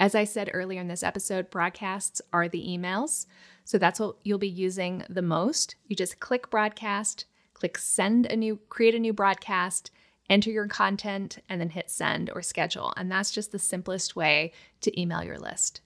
As 0.00 0.14
I 0.14 0.24
said 0.24 0.50
earlier 0.54 0.80
in 0.80 0.88
this 0.88 1.02
episode, 1.02 1.50
broadcasts 1.50 2.22
are 2.32 2.48
the 2.48 2.66
emails. 2.66 3.26
So 3.64 3.76
that's 3.76 4.00
what 4.00 4.16
you'll 4.22 4.38
be 4.38 4.48
using 4.48 5.04
the 5.10 5.20
most. 5.20 5.74
You 5.88 5.94
just 5.94 6.20
click 6.20 6.48
broadcast, 6.48 7.26
click 7.52 7.76
send 7.76 8.24
a 8.24 8.34
new, 8.34 8.58
create 8.70 8.94
a 8.94 8.98
new 8.98 9.12
broadcast, 9.12 9.90
enter 10.30 10.50
your 10.50 10.68
content, 10.68 11.40
and 11.50 11.60
then 11.60 11.68
hit 11.68 11.90
send 11.90 12.30
or 12.34 12.40
schedule. 12.40 12.94
And 12.96 13.12
that's 13.12 13.30
just 13.30 13.52
the 13.52 13.58
simplest 13.58 14.16
way 14.16 14.52
to 14.80 14.98
email 14.98 15.22
your 15.22 15.38
list. 15.38 15.82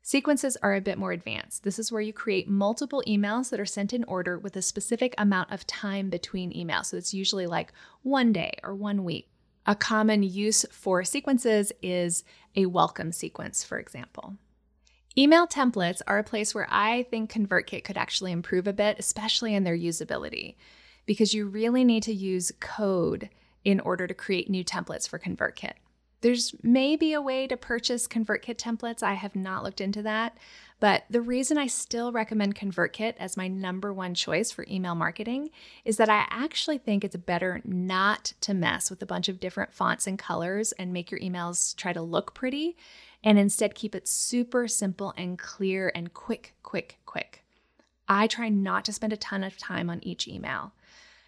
Sequences 0.00 0.56
are 0.62 0.76
a 0.76 0.80
bit 0.80 0.96
more 0.96 1.10
advanced. 1.10 1.64
This 1.64 1.80
is 1.80 1.90
where 1.90 2.00
you 2.00 2.12
create 2.12 2.48
multiple 2.48 3.02
emails 3.04 3.50
that 3.50 3.58
are 3.58 3.66
sent 3.66 3.92
in 3.92 4.04
order 4.04 4.38
with 4.38 4.54
a 4.54 4.62
specific 4.62 5.12
amount 5.18 5.50
of 5.50 5.66
time 5.66 6.08
between 6.08 6.52
emails. 6.52 6.86
So 6.86 6.96
it's 6.96 7.12
usually 7.12 7.48
like 7.48 7.72
one 8.02 8.32
day 8.32 8.60
or 8.62 8.76
one 8.76 9.02
week. 9.02 9.28
A 9.66 9.74
common 9.74 10.22
use 10.22 10.64
for 10.70 11.04
sequences 11.04 11.72
is 11.82 12.24
a 12.56 12.66
welcome 12.66 13.12
sequence, 13.12 13.62
for 13.62 13.78
example. 13.78 14.36
Email 15.18 15.46
templates 15.46 16.00
are 16.06 16.18
a 16.18 16.24
place 16.24 16.54
where 16.54 16.68
I 16.70 17.02
think 17.04 17.32
ConvertKit 17.32 17.84
could 17.84 17.98
actually 17.98 18.32
improve 18.32 18.66
a 18.66 18.72
bit, 18.72 18.98
especially 18.98 19.54
in 19.54 19.64
their 19.64 19.76
usability, 19.76 20.54
because 21.04 21.34
you 21.34 21.46
really 21.46 21.84
need 21.84 22.04
to 22.04 22.14
use 22.14 22.52
code 22.60 23.28
in 23.64 23.80
order 23.80 24.06
to 24.06 24.14
create 24.14 24.48
new 24.48 24.64
templates 24.64 25.08
for 25.08 25.18
ConvertKit. 25.18 25.74
There's 26.22 26.54
maybe 26.62 27.12
a 27.12 27.20
way 27.20 27.46
to 27.46 27.56
purchase 27.56 28.06
ConvertKit 28.06 28.56
templates. 28.56 29.02
I 29.02 29.14
have 29.14 29.34
not 29.34 29.64
looked 29.64 29.80
into 29.80 30.02
that. 30.02 30.36
But 30.80 31.04
the 31.10 31.20
reason 31.20 31.58
I 31.58 31.66
still 31.66 32.10
recommend 32.10 32.56
ConvertKit 32.56 33.14
as 33.18 33.36
my 33.36 33.48
number 33.48 33.92
one 33.92 34.14
choice 34.14 34.50
for 34.50 34.64
email 34.68 34.94
marketing 34.94 35.50
is 35.84 35.98
that 35.98 36.08
I 36.08 36.26
actually 36.30 36.78
think 36.78 37.04
it's 37.04 37.16
better 37.16 37.60
not 37.64 38.32
to 38.40 38.54
mess 38.54 38.88
with 38.90 39.02
a 39.02 39.06
bunch 39.06 39.28
of 39.28 39.40
different 39.40 39.74
fonts 39.74 40.06
and 40.06 40.18
colors 40.18 40.72
and 40.72 40.90
make 40.90 41.10
your 41.10 41.20
emails 41.20 41.76
try 41.76 41.92
to 41.92 42.00
look 42.00 42.34
pretty, 42.34 42.78
and 43.22 43.38
instead 43.38 43.74
keep 43.74 43.94
it 43.94 44.08
super 44.08 44.66
simple 44.66 45.12
and 45.18 45.38
clear 45.38 45.92
and 45.94 46.14
quick, 46.14 46.54
quick, 46.62 46.98
quick. 47.04 47.44
I 48.08 48.26
try 48.26 48.48
not 48.48 48.86
to 48.86 48.92
spend 48.92 49.12
a 49.12 49.18
ton 49.18 49.44
of 49.44 49.58
time 49.58 49.90
on 49.90 50.02
each 50.02 50.26
email. 50.26 50.72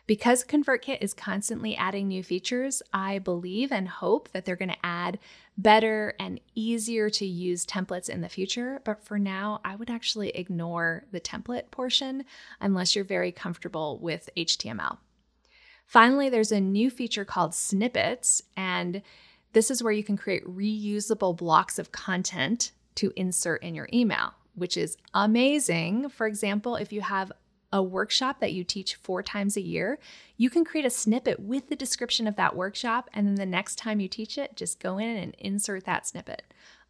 Because 0.07 0.45
ConvertKit 0.45 0.99
is 1.01 1.15
constantly 1.15 1.77
adding 1.77 2.09
new 2.09 2.25
features, 2.25 2.83
I 2.93 3.21
believe 3.21 3.71
and 3.71 3.88
hope 3.88 4.31
that 4.33 4.45
they're 4.45 4.57
going 4.57 4.71
to 4.71 4.87
add 4.87 5.19
better 5.57 6.15
and 6.19 6.41
easier 6.57 7.09
to 7.11 7.25
use 7.25 7.65
templates 7.65 8.09
in 8.09 8.21
the 8.21 8.29
future. 8.29 8.83
But 8.85 9.05
for 9.05 9.19
now, 9.19 9.61
I 9.65 9.77
would 9.77 9.91
actually 9.91 10.31
ignore 10.31 11.05
the 11.12 11.21
template 11.21 11.71
portion 11.71 12.25
unless 12.61 12.97
you're 12.97 13.05
very 13.05 13.31
comfortable 13.31 13.99
with 13.99 14.29
HTML. 14.37 14.99
Finally, 15.87 16.31
there's 16.31 16.53
a 16.53 16.61
new 16.61 16.91
feature 16.91 17.25
called 17.25 17.55
snippets, 17.55 18.43
and 18.57 19.03
this 19.53 19.71
is 19.71 19.83
where 19.83 19.93
you 19.93 20.03
can 20.03 20.17
create 20.17 20.45
reusable 20.47 21.37
blocks 21.37 21.79
of 21.79 21.93
content 21.93 22.73
to 22.97 23.12
insert 23.15 23.62
in 23.62 23.75
your 23.75 23.88
email, 23.93 24.33
which 24.55 24.77
is 24.77 24.97
amazing. 25.15 26.09
For 26.09 26.27
example, 26.27 26.77
if 26.77 26.93
you 26.93 27.03
have 27.03 27.31
a 27.73 27.83
workshop 27.83 28.41
that 28.41 28.53
you 28.53 28.65
teach 28.65 28.97
four 28.97 29.23
times 29.23 29.57
a 29.57 29.63
year, 29.63 29.99
you 30.37 30.51
can 30.51 30.65
create 30.65 30.85
a 30.85 30.91
snippet 30.91 31.41
with 31.41 31.69
the 31.69 31.77
description 31.77 32.27
of 32.27 32.37
that 32.37 32.55
workshop. 32.55 33.09
And 33.15 33.27
then 33.27 33.35
the 33.37 33.47
next 33.47 33.77
time 33.77 34.01
you 34.01 34.09
teach 34.09 34.37
it, 34.37 34.57
just 34.57 34.81
go 34.81 34.99
in 34.99 35.17
and 35.17 35.35
insert 35.39 35.85
that 35.85 36.07
snippet. 36.07 36.43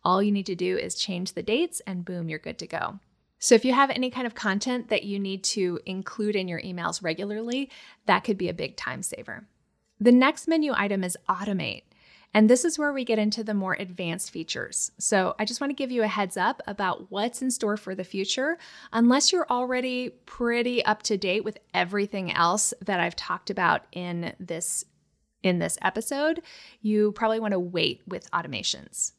All 0.05 0.23
you 0.23 0.33
need 0.33 0.47
to 0.47 0.57
do 0.57 0.77
is 0.77 0.97
change 0.97 1.33
the 1.33 1.43
dates, 1.43 1.81
and 1.87 2.05
boom, 2.05 2.29
you're 2.29 2.39
good 2.39 2.59
to 2.59 2.67
go. 2.67 2.99
So, 3.39 3.55
if 3.55 3.65
you 3.65 3.73
have 3.73 3.91
any 3.91 4.11
kind 4.11 4.27
of 4.27 4.35
content 4.35 4.89
that 4.89 5.05
you 5.05 5.19
need 5.19 5.43
to 5.45 5.81
include 5.87 6.37
in 6.37 6.49
your 6.49 6.61
emails 6.61 7.03
regularly, 7.03 7.71
that 8.07 8.25
could 8.25 8.39
be 8.39 8.49
a 8.49 8.55
big 8.55 8.77
time 8.77 9.03
saver. 9.03 9.47
The 10.01 10.13
next 10.13 10.49
menu 10.49 10.73
item 10.75 11.05
is 11.05 11.17
automate. 11.29 11.83
And 12.35 12.49
this 12.49 12.65
is 12.65 12.79
where 12.79 12.93
we 12.93 13.05
get 13.05 13.19
into 13.19 13.45
the 13.45 13.55
more 13.55 13.77
advanced 13.79 14.31
features. 14.31 14.91
So 14.99 15.35
I 15.39 15.45
just 15.45 15.61
want 15.61 15.71
to 15.71 15.75
give 15.75 15.91
you 15.91 16.03
a 16.03 16.09
heads 16.09 16.37
up 16.37 16.63
about 16.67 17.11
what's 17.11 17.43
in 17.43 17.51
store 17.51 17.77
for 17.77 17.95
the 17.95 18.05
future. 18.05 18.57
Unless 18.93 19.33
you're 19.33 19.49
already 19.51 20.11
pretty 20.25 20.85
up 20.85 21.03
to 21.05 21.19
date 21.19 21.45
with 21.45 21.59
everything 21.75 22.33
else 22.33 22.73
that 22.81 23.01
I've 23.01 23.17
talked 23.17 23.51
about 23.51 23.83
in 23.93 24.35
this 24.41 24.85
in 25.43 25.59
this 25.59 25.77
episode, 25.83 26.41
you 26.83 27.11
probably 27.13 27.41
want 27.41 27.53
to 27.53 27.59
wait 27.59 28.01
with 28.07 28.31
automations. 28.31 29.13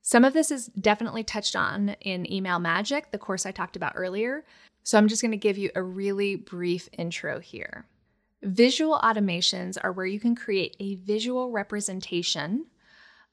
Some 0.00 0.24
of 0.24 0.32
this 0.32 0.50
is 0.50 0.66
definitely 0.66 1.24
touched 1.24 1.56
on 1.56 1.90
in 2.00 2.30
Email 2.32 2.60
Magic, 2.60 3.10
the 3.10 3.18
course 3.18 3.44
I 3.44 3.50
talked 3.50 3.74
about 3.76 3.94
earlier. 3.96 4.44
So 4.84 4.96
I'm 4.96 5.08
just 5.08 5.22
going 5.22 5.32
to 5.32 5.36
give 5.36 5.58
you 5.58 5.70
a 5.74 5.82
really 5.82 6.36
brief 6.36 6.88
intro 6.96 7.40
here. 7.40 7.84
Visual 8.42 8.98
automations 9.02 9.76
are 9.82 9.92
where 9.92 10.06
you 10.06 10.18
can 10.18 10.34
create 10.34 10.76
a 10.80 10.94
visual 10.96 11.50
representation 11.50 12.66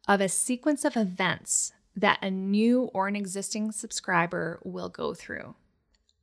of 0.08 0.20
a 0.20 0.30
sequence 0.30 0.84
of 0.84 0.98
events 0.98 1.72
that 1.96 2.20
a 2.22 2.30
new 2.30 2.84
or 2.94 3.08
an 3.08 3.16
existing 3.16 3.72
subscriber 3.72 4.60
will 4.64 4.90
go 4.90 5.14
through. 5.14 5.56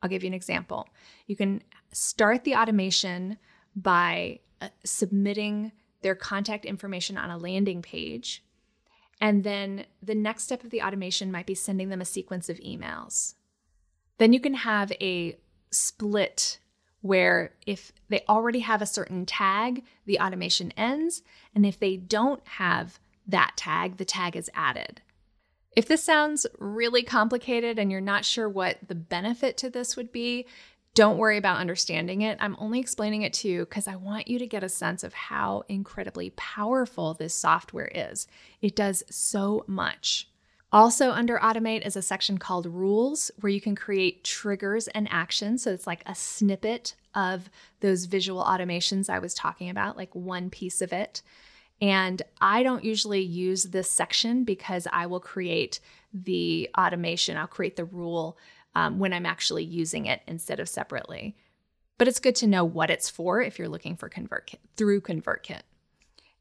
I'll 0.03 0.11
give 0.11 0.23
you 0.23 0.29
an 0.29 0.35
example. 0.35 0.88
You 1.27 1.35
can 1.35 1.62
start 1.92 2.44
the 2.44 2.55
automation 2.55 3.38
by 3.75 4.40
uh, 4.61 4.68
submitting 4.85 5.73
their 6.03 6.14
contact 6.14 6.66
information 6.66 7.16
on 7.16 7.31
a 7.31 7.38
landing 7.38 7.81
page. 7.81 8.44
And 9.20 9.44
then 9.44 9.87
the 10.03 10.14
next 10.14 10.44
step 10.44 10.62
of 10.62 10.70
the 10.70 10.83
automation 10.83 11.33
might 11.33 11.47
be 11.47 11.55
sending 11.55 11.88
them 11.88 12.03
a 12.03 12.07
sequence 12.07 12.51
of 12.51 12.59
emails. 12.59 13.35
Then 14.18 14.33
you 14.33 14.40
can 14.40 14.55
have 14.55 14.92
a 15.01 15.38
split 15.70 16.59
where 17.04 17.52
if 17.66 17.92
they 18.08 18.24
already 18.30 18.60
have 18.60 18.80
a 18.80 18.86
certain 18.86 19.26
tag, 19.26 19.84
the 20.06 20.18
automation 20.18 20.72
ends. 20.74 21.22
And 21.54 21.66
if 21.66 21.78
they 21.78 21.98
don't 21.98 22.40
have 22.48 22.98
that 23.26 23.52
tag, 23.58 23.98
the 23.98 24.06
tag 24.06 24.36
is 24.36 24.50
added. 24.54 25.02
If 25.76 25.86
this 25.86 26.02
sounds 26.02 26.46
really 26.58 27.02
complicated 27.02 27.78
and 27.78 27.92
you're 27.92 28.00
not 28.00 28.24
sure 28.24 28.48
what 28.48 28.78
the 28.88 28.94
benefit 28.94 29.58
to 29.58 29.68
this 29.68 29.98
would 29.98 30.12
be, 30.12 30.46
don't 30.94 31.18
worry 31.18 31.36
about 31.36 31.58
understanding 31.58 32.22
it. 32.22 32.38
I'm 32.40 32.56
only 32.58 32.80
explaining 32.80 33.20
it 33.20 33.34
to 33.34 33.48
you 33.48 33.66
because 33.66 33.86
I 33.86 33.96
want 33.96 34.26
you 34.26 34.38
to 34.38 34.46
get 34.46 34.64
a 34.64 34.68
sense 34.70 35.04
of 35.04 35.12
how 35.12 35.64
incredibly 35.68 36.30
powerful 36.30 37.12
this 37.12 37.34
software 37.34 37.92
is. 37.94 38.26
It 38.62 38.74
does 38.74 39.02
so 39.10 39.66
much. 39.66 40.30
Also, 40.74 41.12
under 41.12 41.38
Automate 41.38 41.87
is 41.87 41.94
a 41.94 42.02
section 42.02 42.37
called 42.37 42.66
Rules 42.66 43.30
where 43.38 43.50
you 43.50 43.60
can 43.60 43.76
create 43.76 44.24
triggers 44.24 44.88
and 44.88 45.06
actions. 45.08 45.62
So 45.62 45.70
it's 45.70 45.87
like 45.87 46.02
a 46.04 46.16
snippet 46.16 46.96
of 47.14 47.48
those 47.78 48.06
visual 48.06 48.42
automations 48.42 49.08
I 49.08 49.20
was 49.20 49.34
talking 49.34 49.70
about, 49.70 49.96
like 49.96 50.12
one 50.16 50.50
piece 50.50 50.82
of 50.82 50.92
it. 50.92 51.22
And 51.80 52.20
I 52.40 52.64
don't 52.64 52.82
usually 52.82 53.20
use 53.20 53.62
this 53.62 53.88
section 53.88 54.42
because 54.42 54.88
I 54.92 55.06
will 55.06 55.20
create 55.20 55.78
the 56.12 56.68
automation, 56.76 57.37
I'll 57.37 57.46
create 57.46 57.76
the 57.76 57.84
rule 57.84 58.37
um, 58.74 58.98
when 58.98 59.12
I'm 59.12 59.26
actually 59.26 59.62
using 59.62 60.06
it 60.06 60.22
instead 60.26 60.58
of 60.58 60.68
separately. 60.68 61.37
But 61.98 62.08
it's 62.08 62.18
good 62.18 62.34
to 62.37 62.48
know 62.48 62.64
what 62.64 62.90
it's 62.90 63.08
for 63.08 63.40
if 63.40 63.60
you're 63.60 63.68
looking 63.68 63.94
for 63.94 64.10
ConvertKit 64.10 64.58
through 64.76 65.02
ConvertKit. 65.02 65.62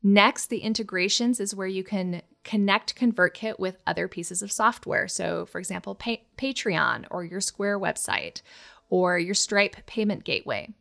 Next, 0.04 0.48
the 0.48 0.60
integrations 0.60 1.40
is 1.40 1.56
where 1.56 1.68
you 1.68 1.84
can 1.84 2.22
connect 2.44 3.00
ConvertKit 3.00 3.58
with 3.58 3.78
other 3.88 4.10
pieces 4.10 4.42
of 4.42 4.52
software. 4.52 5.08
So, 5.08 5.46
for 5.46 5.60
example, 5.60 5.96
pa- 5.96 6.18
Patreon 6.38 7.06
or 7.10 7.24
your 7.24 7.40
Square 7.40 7.80
website 7.80 8.42
or 8.90 9.18
your 9.18 9.34
Stripe 9.34 9.78
payment 9.86 10.26
gateway. 10.26 10.74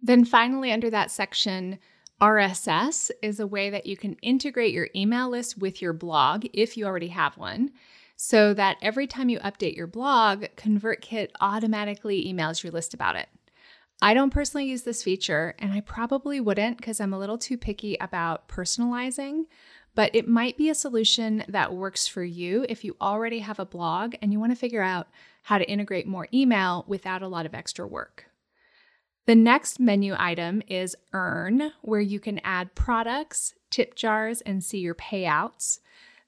Then, 0.00 0.24
finally, 0.24 0.72
under 0.72 0.88
that 0.88 1.10
section, 1.10 1.78
RSS 2.22 3.10
is 3.22 3.38
a 3.38 3.46
way 3.46 3.68
that 3.68 3.84
you 3.84 3.98
can 3.98 4.14
integrate 4.22 4.72
your 4.72 4.88
email 4.96 5.28
list 5.28 5.58
with 5.58 5.82
your 5.82 5.92
blog 5.92 6.46
if 6.54 6.76
you 6.76 6.86
already 6.86 7.08
have 7.08 7.36
one, 7.36 7.72
so 8.16 8.54
that 8.54 8.78
every 8.80 9.06
time 9.06 9.28
you 9.28 9.38
update 9.40 9.76
your 9.76 9.86
blog, 9.86 10.44
ConvertKit 10.56 11.30
automatically 11.40 12.24
emails 12.24 12.62
your 12.62 12.72
list 12.72 12.94
about 12.94 13.16
it. 13.16 13.28
I 14.02 14.14
don't 14.14 14.30
personally 14.30 14.66
use 14.66 14.82
this 14.82 15.02
feature, 15.02 15.54
and 15.58 15.72
I 15.72 15.80
probably 15.80 16.40
wouldn't 16.40 16.78
because 16.78 17.00
I'm 17.00 17.12
a 17.12 17.18
little 17.18 17.36
too 17.36 17.58
picky 17.58 17.96
about 18.00 18.48
personalizing, 18.48 19.44
but 19.94 20.14
it 20.14 20.26
might 20.26 20.56
be 20.56 20.70
a 20.70 20.74
solution 20.74 21.44
that 21.48 21.74
works 21.74 22.06
for 22.06 22.24
you 22.24 22.64
if 22.68 22.82
you 22.82 22.96
already 23.00 23.40
have 23.40 23.58
a 23.58 23.66
blog 23.66 24.14
and 24.22 24.32
you 24.32 24.40
want 24.40 24.52
to 24.52 24.58
figure 24.58 24.82
out 24.82 25.08
how 25.42 25.58
to 25.58 25.70
integrate 25.70 26.06
more 26.06 26.28
email 26.32 26.84
without 26.88 27.22
a 27.22 27.28
lot 27.28 27.44
of 27.44 27.54
extra 27.54 27.86
work. 27.86 28.26
The 29.26 29.34
next 29.34 29.78
menu 29.78 30.14
item 30.18 30.62
is 30.66 30.96
Earn, 31.12 31.72
where 31.82 32.00
you 32.00 32.20
can 32.20 32.40
add 32.42 32.74
products, 32.74 33.54
tip 33.68 33.94
jars, 33.94 34.40
and 34.40 34.64
see 34.64 34.78
your 34.78 34.94
payouts. 34.94 35.80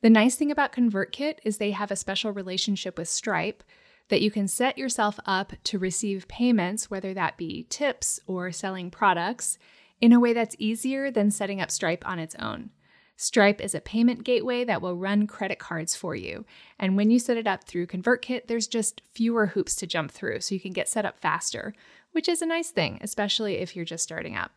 The 0.03 0.11
nice 0.11 0.35
thing 0.35 0.51
about 0.51 0.73
ConvertKit 0.73 1.39
is 1.43 1.57
they 1.57 1.71
have 1.71 1.91
a 1.91 1.97
special 1.97 2.33
relationship 2.33 2.99
with 2.99 3.09
Stripe 3.09 3.63
that 4.13 4.21
you 4.21 4.31
can 4.31 4.47
set 4.47 4.77
yourself 4.77 5.19
up 5.25 5.55
to 5.65 5.79
receive 5.79 6.29
payments, 6.29 6.91
whether 6.91 7.15
that 7.15 7.39
be 7.39 7.67
tips 7.71 8.21
or 8.27 8.53
selling 8.53 8.91
products, 8.91 9.57
in 10.03 10.13
a 10.13 10.21
way 10.21 10.35
that's 10.35 10.55
easier 10.59 11.11
than 11.11 11.31
setting 11.31 11.63
up 11.63 11.71
Stripe 11.71 12.07
on 12.07 12.19
its 12.19 12.35
own. 12.35 12.69
Stripe 13.17 13.59
is 13.59 13.75
a 13.75 13.81
payment 13.81 14.23
gateway 14.23 14.65
that 14.65 14.83
will 14.83 14.99
run 14.99 15.27
credit 15.27 15.59
cards 15.59 15.97
for 15.97 16.15
you. 16.15 16.45
And 16.79 16.95
when 16.95 17.11
you 17.11 17.19
set 17.19 17.39
it 17.39 17.47
up 17.47 17.65
through 17.65 17.87
ConvertKit, 17.87 18.49
there's 18.49 18.67
just 18.67 19.01
fewer 19.15 19.47
hoops 19.47 19.75
to 19.77 19.87
jump 19.87 20.11
through, 20.11 20.43
so 20.43 20.55
you 20.55 20.61
can 20.61 20.75
get 20.75 20.91
set 20.91 21.07
up 21.07 21.19
faster, 21.19 21.73
which 22.11 22.29
is 22.29 22.43
a 22.43 22.47
nice 22.47 22.69
thing, 22.69 22.99
especially 23.01 23.61
if 23.61 23.75
you're 23.75 23.87
just 23.87 24.05
starting 24.05 24.37
up. 24.37 24.51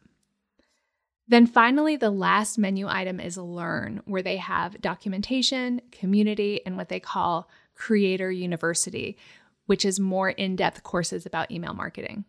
Then 1.30 1.48
finally, 1.48 1.96
the 1.96 2.12
last 2.12 2.58
menu 2.58 2.90
item 2.90 3.22
is 3.22 3.38
Learn, 3.38 4.02
where 4.04 4.22
they 4.22 4.36
have 4.36 4.82
documentation, 4.82 5.82
community, 5.94 6.60
and 6.66 6.76
what 6.76 6.90
they 6.90 7.00
call 7.00 7.50
Creator 7.74 8.32
University, 8.32 9.18
which 9.66 9.86
is 9.86 10.00
more 10.00 10.30
in 10.30 10.56
depth 10.56 10.84
courses 10.84 11.26
about 11.26 11.52
email 11.52 11.74
marketing. 11.74 12.26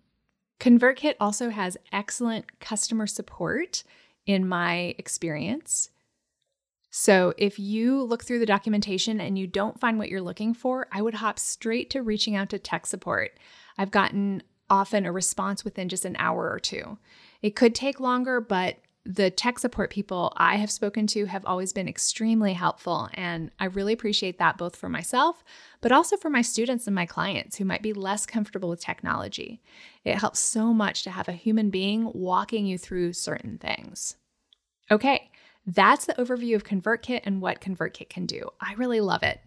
ConvertKit 0.61 1.15
also 1.21 1.51
has 1.51 1.77
excellent 1.93 2.61
customer 2.61 3.07
support 3.07 3.85
in 4.25 4.49
my 4.49 4.95
experience. 4.99 5.91
So, 6.91 7.35
if 7.37 7.59
you 7.59 8.03
look 8.03 8.25
through 8.25 8.39
the 8.39 8.47
documentation 8.47 9.21
and 9.21 9.39
you 9.39 9.47
don't 9.47 9.79
find 9.79 9.99
what 9.99 10.09
you're 10.09 10.23
looking 10.23 10.55
for, 10.55 10.87
I 10.91 11.03
would 11.03 11.15
hop 11.15 11.39
straight 11.39 11.91
to 11.91 12.03
reaching 12.03 12.35
out 12.35 12.49
to 12.51 12.59
tech 12.59 12.87
support. 12.87 13.39
I've 13.77 13.91
gotten 13.91 14.43
often 14.71 15.05
a 15.05 15.13
response 15.13 15.63
within 15.63 15.91
just 15.91 16.07
an 16.07 16.17
hour 16.19 16.51
or 16.51 16.59
two. 16.59 16.99
It 17.43 17.55
could 17.55 17.75
take 17.75 18.01
longer, 18.01 18.41
but 18.41 18.79
the 19.07 19.31
tech 19.31 19.59
support 19.59 19.91
people 19.91 20.33
I 20.37 20.57
have 20.57 20.71
spoken 20.71 21.07
to 21.09 21.27
have 21.27 21.47
always 21.47 21.73
been 21.73 21.89
extremely 21.89 22.55
helpful. 22.55 23.09
And 23.15 23.51
I 23.61 23.67
really 23.67 23.93
appreciate 23.93 24.39
that 24.39 24.59
both 24.59 24.75
for 24.75 24.89
myself, 24.89 25.45
but 25.81 25.93
also 25.93 26.17
for 26.17 26.29
my 26.29 26.43
students 26.43 26.87
and 26.87 26.95
my 26.95 27.07
clients 27.07 27.57
who 27.57 27.65
might 27.65 27.83
be 27.83 27.93
less 27.93 28.27
comfortable 28.27 28.69
with 28.69 28.81
technology. 28.81 29.63
It 30.05 30.19
helps 30.19 30.41
so 30.41 30.75
much 30.75 31.05
to 31.05 31.11
have 31.11 31.29
a 31.29 31.33
human 31.33 31.71
being 31.71 32.11
walking 32.15 32.67
you 32.67 32.79
through 32.79 33.13
certain 33.13 33.59
things. 33.59 34.17
Okay, 34.91 35.31
that's 35.67 36.07
the 36.07 36.15
overview 36.15 36.57
of 36.57 36.65
ConvertKit 36.65 37.21
and 37.25 37.41
what 37.41 37.61
ConvertKit 37.61 38.09
can 38.09 38.27
do. 38.27 38.51
I 38.61 38.75
really 38.75 39.01
love 39.01 39.23
it. 39.23 39.41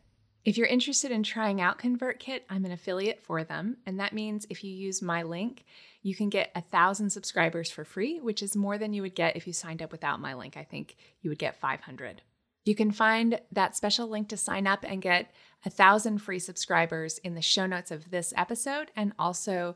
If 0.46 0.58
you're 0.58 0.68
interested 0.68 1.12
in 1.12 1.24
trying 1.24 1.60
out 1.60 1.80
ConvertKit, 1.80 2.42
I'm 2.50 2.66
an 2.66 2.72
affiliate 2.72 3.22
for 3.22 3.44
them. 3.44 3.78
And 3.86 4.00
that 4.00 4.14
means 4.14 4.48
if 4.50 4.64
you 4.64 4.72
use 4.74 5.02
my 5.02 5.24
link, 5.24 5.66
you 6.02 6.16
can 6.16 6.30
get 6.30 6.52
a 6.56 6.62
thousand 6.62 7.10
subscribers 7.10 7.70
for 7.70 7.84
free, 7.84 8.20
which 8.20 8.42
is 8.42 8.56
more 8.56 8.78
than 8.78 8.94
you 8.94 9.02
would 9.02 9.16
get 9.16 9.36
if 9.36 9.46
you 9.46 9.54
signed 9.54 9.82
up 9.82 9.92
without 9.92 10.22
my 10.22 10.34
link. 10.34 10.56
I 10.56 10.64
think 10.64 10.96
you 11.22 11.30
would 11.30 11.40
get 11.40 11.60
500. 11.60 12.22
You 12.66 12.76
can 12.76 12.92
find 12.92 13.40
that 13.52 13.76
special 13.76 14.08
link 14.08 14.30
to 14.30 14.38
sign 14.38 14.68
up 14.68 14.86
and 14.88 15.02
get 15.02 15.32
a 15.66 15.70
thousand 15.70 16.20
free 16.20 16.40
subscribers 16.40 17.18
in 17.20 17.36
the 17.36 17.42
show 17.42 17.66
notes 17.66 17.92
of 17.92 18.12
this 18.12 18.34
episode 18.38 18.92
and 18.96 19.14
also 19.18 19.76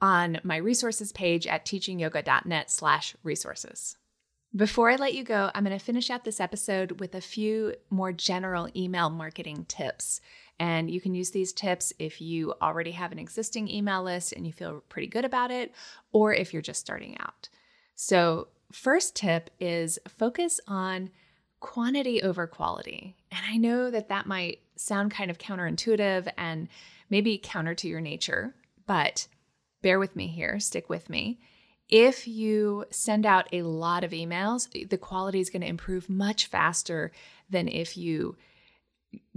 on 0.00 0.40
my 0.42 0.56
resources 0.56 1.12
page 1.12 1.46
at 1.46 1.64
teachingyoga.net 1.64 2.70
slash 2.70 3.14
resources. 3.22 3.96
Before 4.54 4.90
I 4.90 4.96
let 4.96 5.14
you 5.14 5.22
go, 5.22 5.50
I'm 5.54 5.64
going 5.64 5.78
to 5.78 5.84
finish 5.84 6.10
out 6.10 6.24
this 6.24 6.40
episode 6.40 6.98
with 6.98 7.14
a 7.14 7.20
few 7.20 7.74
more 7.88 8.12
general 8.12 8.68
email 8.74 9.08
marketing 9.08 9.66
tips. 9.68 10.20
And 10.60 10.88
you 10.90 11.00
can 11.00 11.14
use 11.14 11.30
these 11.30 11.52
tips 11.52 11.92
if 11.98 12.20
you 12.20 12.54
already 12.62 12.92
have 12.92 13.10
an 13.10 13.18
existing 13.18 13.68
email 13.68 14.04
list 14.04 14.32
and 14.32 14.46
you 14.46 14.52
feel 14.52 14.84
pretty 14.88 15.08
good 15.08 15.24
about 15.24 15.50
it, 15.50 15.74
or 16.12 16.32
if 16.32 16.52
you're 16.52 16.62
just 16.62 16.80
starting 16.80 17.16
out. 17.18 17.48
So, 17.96 18.48
first 18.70 19.16
tip 19.16 19.50
is 19.58 19.98
focus 20.06 20.60
on 20.68 21.10
quantity 21.58 22.22
over 22.22 22.46
quality. 22.46 23.16
And 23.32 23.40
I 23.48 23.56
know 23.56 23.90
that 23.90 24.08
that 24.10 24.26
might 24.26 24.60
sound 24.76 25.10
kind 25.10 25.30
of 25.30 25.38
counterintuitive 25.38 26.30
and 26.38 26.68
maybe 27.08 27.40
counter 27.42 27.74
to 27.74 27.88
your 27.88 28.00
nature, 28.00 28.54
but 28.86 29.26
bear 29.82 29.98
with 29.98 30.14
me 30.14 30.28
here, 30.28 30.60
stick 30.60 30.88
with 30.88 31.10
me 31.10 31.40
if 31.90 32.28
you 32.28 32.84
send 32.90 33.26
out 33.26 33.48
a 33.52 33.62
lot 33.62 34.04
of 34.04 34.12
emails, 34.12 34.70
the 34.88 34.96
quality 34.96 35.40
is 35.40 35.50
going 35.50 35.62
to 35.62 35.68
improve 35.68 36.08
much 36.08 36.46
faster 36.46 37.10
than 37.50 37.66
if 37.66 37.96
you 37.96 38.36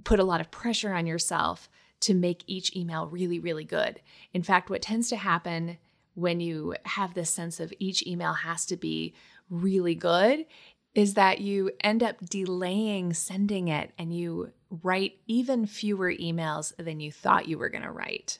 put 0.03 0.19
a 0.19 0.23
lot 0.23 0.41
of 0.41 0.51
pressure 0.51 0.93
on 0.93 1.05
yourself 1.05 1.69
to 2.01 2.13
make 2.13 2.43
each 2.47 2.75
email 2.75 3.07
really, 3.07 3.39
really 3.39 3.63
good. 3.63 4.01
In 4.33 4.43
fact, 4.43 4.69
what 4.69 4.81
tends 4.81 5.09
to 5.09 5.15
happen 5.15 5.77
when 6.15 6.39
you 6.39 6.75
have 6.85 7.13
this 7.13 7.29
sense 7.29 7.59
of 7.59 7.73
each 7.79 8.05
email 8.05 8.33
has 8.33 8.65
to 8.67 8.77
be 8.77 9.13
really 9.49 9.95
good 9.95 10.45
is 10.93 11.15
that 11.15 11.39
you 11.39 11.71
end 11.81 12.03
up 12.03 12.19
delaying 12.29 13.13
sending 13.13 13.67
it 13.67 13.91
and 13.97 14.13
you 14.15 14.51
write 14.83 15.13
even 15.27 15.65
fewer 15.65 16.11
emails 16.11 16.75
than 16.77 16.99
you 16.99 17.11
thought 17.11 17.47
you 17.47 17.57
were 17.57 17.69
going 17.69 17.83
to 17.83 17.91
write. 17.91 18.39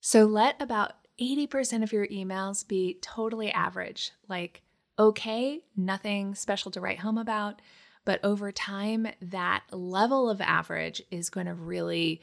So 0.00 0.24
let 0.24 0.60
about 0.60 0.92
80% 1.20 1.82
of 1.82 1.92
your 1.92 2.06
emails 2.06 2.66
be 2.66 2.98
totally 3.02 3.52
average, 3.52 4.12
like 4.28 4.62
okay, 4.98 5.60
nothing 5.76 6.34
special 6.34 6.70
to 6.70 6.80
write 6.80 6.98
home 6.98 7.18
about. 7.18 7.60
But 8.04 8.20
over 8.24 8.50
time, 8.50 9.08
that 9.20 9.62
level 9.70 10.28
of 10.28 10.40
average 10.40 11.02
is 11.10 11.30
going 11.30 11.46
to 11.46 11.54
really 11.54 12.20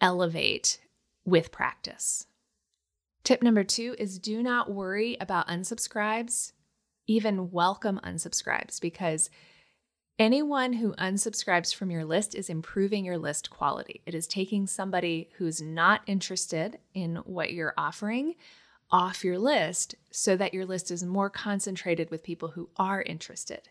elevate 0.00 0.78
with 1.24 1.52
practice. 1.52 2.26
Tip 3.22 3.42
number 3.42 3.64
two 3.64 3.94
is 3.98 4.18
do 4.18 4.42
not 4.42 4.70
worry 4.70 5.16
about 5.20 5.48
unsubscribes, 5.48 6.52
even 7.06 7.50
welcome 7.50 8.00
unsubscribes, 8.04 8.80
because 8.80 9.30
Anyone 10.16 10.74
who 10.74 10.92
unsubscribes 10.92 11.74
from 11.74 11.90
your 11.90 12.04
list 12.04 12.36
is 12.36 12.48
improving 12.48 13.04
your 13.04 13.18
list 13.18 13.50
quality. 13.50 14.00
It 14.06 14.14
is 14.14 14.28
taking 14.28 14.68
somebody 14.68 15.28
who's 15.38 15.60
not 15.60 16.02
interested 16.06 16.78
in 16.94 17.16
what 17.24 17.52
you're 17.52 17.74
offering 17.76 18.36
off 18.92 19.24
your 19.24 19.38
list 19.38 19.96
so 20.12 20.36
that 20.36 20.54
your 20.54 20.66
list 20.66 20.92
is 20.92 21.02
more 21.02 21.28
concentrated 21.28 22.12
with 22.12 22.22
people 22.22 22.50
who 22.50 22.68
are 22.76 23.02
interested. 23.02 23.68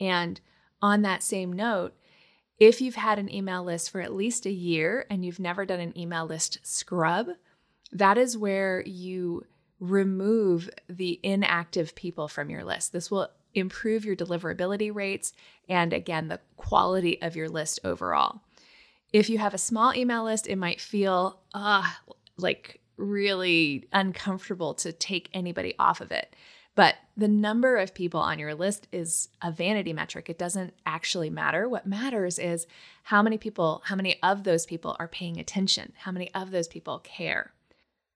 And 0.00 0.40
on 0.80 1.02
that 1.02 1.22
same 1.22 1.52
note, 1.52 1.94
if 2.58 2.80
you've 2.80 2.96
had 2.96 3.18
an 3.18 3.32
email 3.32 3.62
list 3.62 3.90
for 3.90 4.00
at 4.00 4.14
least 4.14 4.46
a 4.46 4.50
year 4.50 5.06
and 5.10 5.24
you've 5.24 5.38
never 5.38 5.64
done 5.64 5.80
an 5.80 5.96
email 5.96 6.26
list 6.26 6.58
scrub, 6.62 7.28
that 7.92 8.18
is 8.18 8.36
where 8.36 8.82
you 8.84 9.44
remove 9.80 10.68
the 10.88 11.20
inactive 11.22 11.94
people 11.94 12.26
from 12.26 12.50
your 12.50 12.64
list. 12.64 12.92
This 12.92 13.10
will 13.10 13.28
improve 13.54 14.04
your 14.04 14.16
deliverability 14.16 14.94
rates 14.94 15.32
and 15.68 15.92
again, 15.92 16.28
the 16.28 16.40
quality 16.56 17.20
of 17.22 17.36
your 17.36 17.48
list 17.48 17.80
overall. 17.84 18.40
If 19.12 19.30
you 19.30 19.38
have 19.38 19.54
a 19.54 19.58
small 19.58 19.94
email 19.94 20.24
list, 20.24 20.46
it 20.48 20.56
might 20.56 20.80
feel 20.80 21.40
uh, 21.54 21.88
like 22.36 22.80
really 22.96 23.88
uncomfortable 23.92 24.74
to 24.74 24.92
take 24.92 25.30
anybody 25.32 25.74
off 25.78 26.00
of 26.00 26.12
it. 26.12 26.34
But 26.78 26.94
the 27.16 27.26
number 27.26 27.76
of 27.76 27.92
people 27.92 28.20
on 28.20 28.38
your 28.38 28.54
list 28.54 28.86
is 28.92 29.30
a 29.42 29.50
vanity 29.50 29.92
metric. 29.92 30.30
It 30.30 30.38
doesn't 30.38 30.74
actually 30.86 31.28
matter. 31.28 31.68
What 31.68 31.88
matters 31.88 32.38
is 32.38 32.68
how 33.02 33.20
many 33.20 33.36
people, 33.36 33.82
how 33.86 33.96
many 33.96 34.22
of 34.22 34.44
those 34.44 34.64
people 34.64 34.94
are 35.00 35.08
paying 35.08 35.40
attention, 35.40 35.92
how 35.96 36.12
many 36.12 36.32
of 36.36 36.52
those 36.52 36.68
people 36.68 37.00
care. 37.00 37.50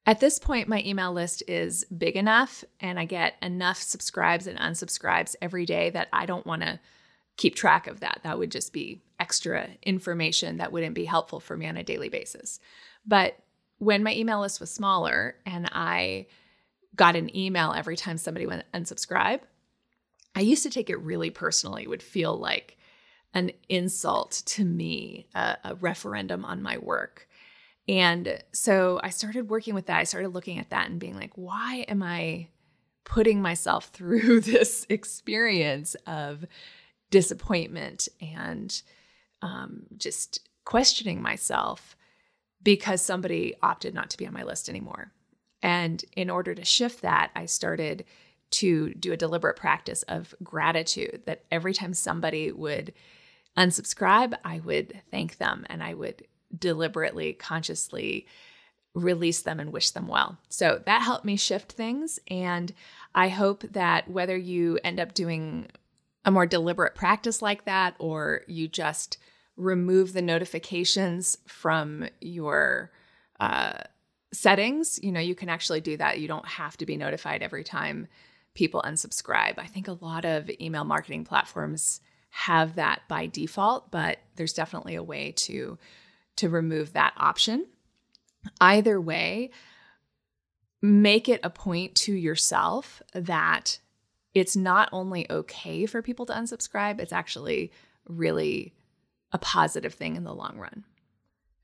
At 0.07 0.21
this 0.21 0.39
point, 0.39 0.69
my 0.69 0.81
email 0.87 1.13
list 1.13 1.43
is 1.49 1.85
big 1.87 2.15
enough 2.15 2.63
and 2.79 3.01
I 3.01 3.05
get 3.05 3.35
enough 3.43 3.83
subscribes 3.83 4.47
and 4.47 4.57
unsubscribes 4.61 5.35
every 5.43 5.67
day 5.67 5.91
that 5.91 6.07
I 6.13 6.25
don't 6.25 6.47
want 6.47 6.63
to 6.63 6.79
keep 7.37 7.57
track 7.57 7.89
of 7.89 7.99
that. 7.99 8.21
That 8.23 8.39
would 8.39 8.53
just 8.53 8.73
be 8.73 9.03
extra 9.19 9.71
information 9.83 10.59
that 10.59 10.71
wouldn't 10.71 10.95
be 10.95 11.07
helpful 11.07 11.41
for 11.41 11.57
me 11.57 11.67
on 11.67 11.77
a 11.77 11.83
daily 11.83 12.11
basis. 12.11 12.61
But 13.05 13.41
when 13.79 14.05
my 14.05 14.15
email 14.15 14.39
list 14.39 14.61
was 14.61 14.71
smaller 14.71 15.35
and 15.45 15.69
I 15.73 16.27
got 16.97 17.17
an 17.17 17.35
email 17.37 17.73
every 17.73 17.97
time 17.97 18.19
somebody 18.19 18.47
went 18.47 18.65
unsubscribe, 18.73 19.41
I 20.35 20.41
used 20.41 20.63
to 20.63 20.71
take 20.71 20.91
it 20.91 21.01
really 21.01 21.31
personally. 21.31 21.83
It 21.83 21.89
would 21.89 22.03
feel 22.03 22.37
like 22.37 22.79
an 23.35 23.51
insult 23.69 24.43
to 24.47 24.65
me, 24.65 25.27
a, 25.35 25.57
a 25.65 25.75
referendum 25.77 26.45
on 26.45 26.63
my 26.63 26.79
work. 26.79 27.29
And 27.89 28.43
so 28.53 29.01
I 29.03 29.11
started 29.11 29.49
working 29.49 29.75
with 29.75 29.87
that. 29.87 29.99
I 29.99 30.05
started 30.05 30.29
looking 30.29 30.59
at 30.59 30.71
that 30.71 30.89
and 30.89 31.01
being 31.01 31.17
like, 31.17 31.33
why 31.35 31.85
am 31.89 32.03
I 32.03 32.49
putting 33.05 33.43
myself 33.43 33.87
through 33.93 34.41
this 34.41 34.87
experience 34.89 35.97
of 36.07 36.45
disappointment 37.11 38.09
and 38.21 38.83
um, 39.43 39.83
just 39.97 40.41
questioning 40.65 41.21
myself 41.21 41.97
because 42.63 43.03
somebody 43.03 43.55
opted 43.63 43.93
not 43.93 44.11
to 44.11 44.17
be 44.17 44.27
on 44.27 44.33
my 44.33 44.45
list 44.45 44.69
anymore? 44.69 45.13
And 45.63 46.05
in 46.17 46.31
order 46.31 46.55
to 46.55 46.65
shift 46.65 47.03
that, 47.03 47.31
I 47.35 47.47
started 47.47 48.05
to 48.53 48.93
do 48.95 49.13
a 49.13 49.17
deliberate 49.17 49.57
practice 49.57 50.03
of 50.05 50.35
gratitude 50.43 51.23
that 51.27 51.45
every 51.51 51.73
time 51.73 51.95
somebody 51.95 52.53
would 52.53 52.93
unsubscribe, 53.57 54.35
I 54.45 54.61
would 54.61 55.01
thank 55.11 55.39
them 55.39 55.65
and 55.69 55.83
I 55.83 55.95
would 55.95 56.27
deliberately, 56.57 57.33
consciously 57.33 58.27
release 58.95 59.41
them 59.41 59.59
and 59.59 59.73
wish 59.73 59.91
them 59.91 60.07
well. 60.07 60.39
So 60.49 60.83
that 60.85 61.03
helped 61.03 61.25
me 61.25 61.37
shift 61.37 61.73
things. 61.73 62.19
And 62.29 62.73
I 63.15 63.29
hope 63.29 63.63
that 63.73 64.11
whether 64.11 64.37
you 64.37 64.79
end 64.85 65.01
up 65.01 65.15
doing 65.15 65.69
a 66.25 66.31
more 66.31 66.47
deliberate 66.47 66.95
practice 66.95 67.41
like 67.41 67.65
that 67.65 67.95
or 67.99 68.43
you 68.47 68.69
just 68.69 69.19
remove 69.57 70.13
the 70.13 70.23
notifications 70.23 71.39
from 71.47 72.09
your 72.21 72.91
uh, 73.41 73.79
settings, 74.33 74.99
you 75.03 75.13
know, 75.13 75.21
you 75.21 75.35
can 75.35 75.49
actually 75.49 75.81
do 75.81 75.97
that. 75.97 76.21
You 76.21 76.29
don't 76.29 76.47
have 76.47 76.77
to 76.79 76.87
be 76.87 76.97
notified 76.97 77.43
every 77.43 77.65
time 77.65 78.09
people 78.55 78.83
unsubscribe. 78.83 79.59
I 79.59 79.67
think 79.67 79.89
a 79.89 79.99
lot 80.01 80.25
of 80.25 80.51
email 80.61 80.85
marketing 80.85 81.25
platforms 81.25 82.01
have 82.31 82.77
that 82.77 83.03
by 83.09 83.27
default, 83.27 83.91
but 83.91 84.19
there's 84.37 84.53
definitely 84.53 84.95
a 84.95 85.03
way 85.03 85.33
to 85.33 85.79
to 86.37 86.49
remove 86.49 86.95
that 86.95 87.13
option. 87.19 87.67
Either 88.59 88.99
way, 88.99 89.51
make 90.81 91.29
it 91.29 91.41
a 91.43 91.51
point 91.51 91.95
to 91.95 92.13
yourself 92.13 93.03
that 93.13 93.79
it's 94.35 94.57
not 94.57 94.89
only 94.93 95.31
okay 95.31 95.85
for 95.85 96.01
people 96.01 96.25
to 96.25 96.33
unsubscribe, 96.33 97.01
it's 97.01 97.13
actually 97.13 97.71
really 98.09 98.75
a 99.33 99.39
positive 99.39 99.95
thing 99.95 100.17
in 100.17 100.25
the 100.25 100.35
long 100.35 100.57
run. 100.57 100.85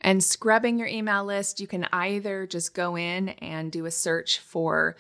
And 0.01 0.23
scrubbing 0.23 0.79
your 0.79 0.89
email 0.89 1.25
list, 1.25 1.61
you 1.61 1.67
can 1.67 1.87
either 1.93 2.47
just 2.47 2.75
go 2.75 2.97
in 2.97 3.31
and 3.31 3.73
do 3.73 3.87
a 3.87 3.91
search 3.91 4.39
for 4.39 4.97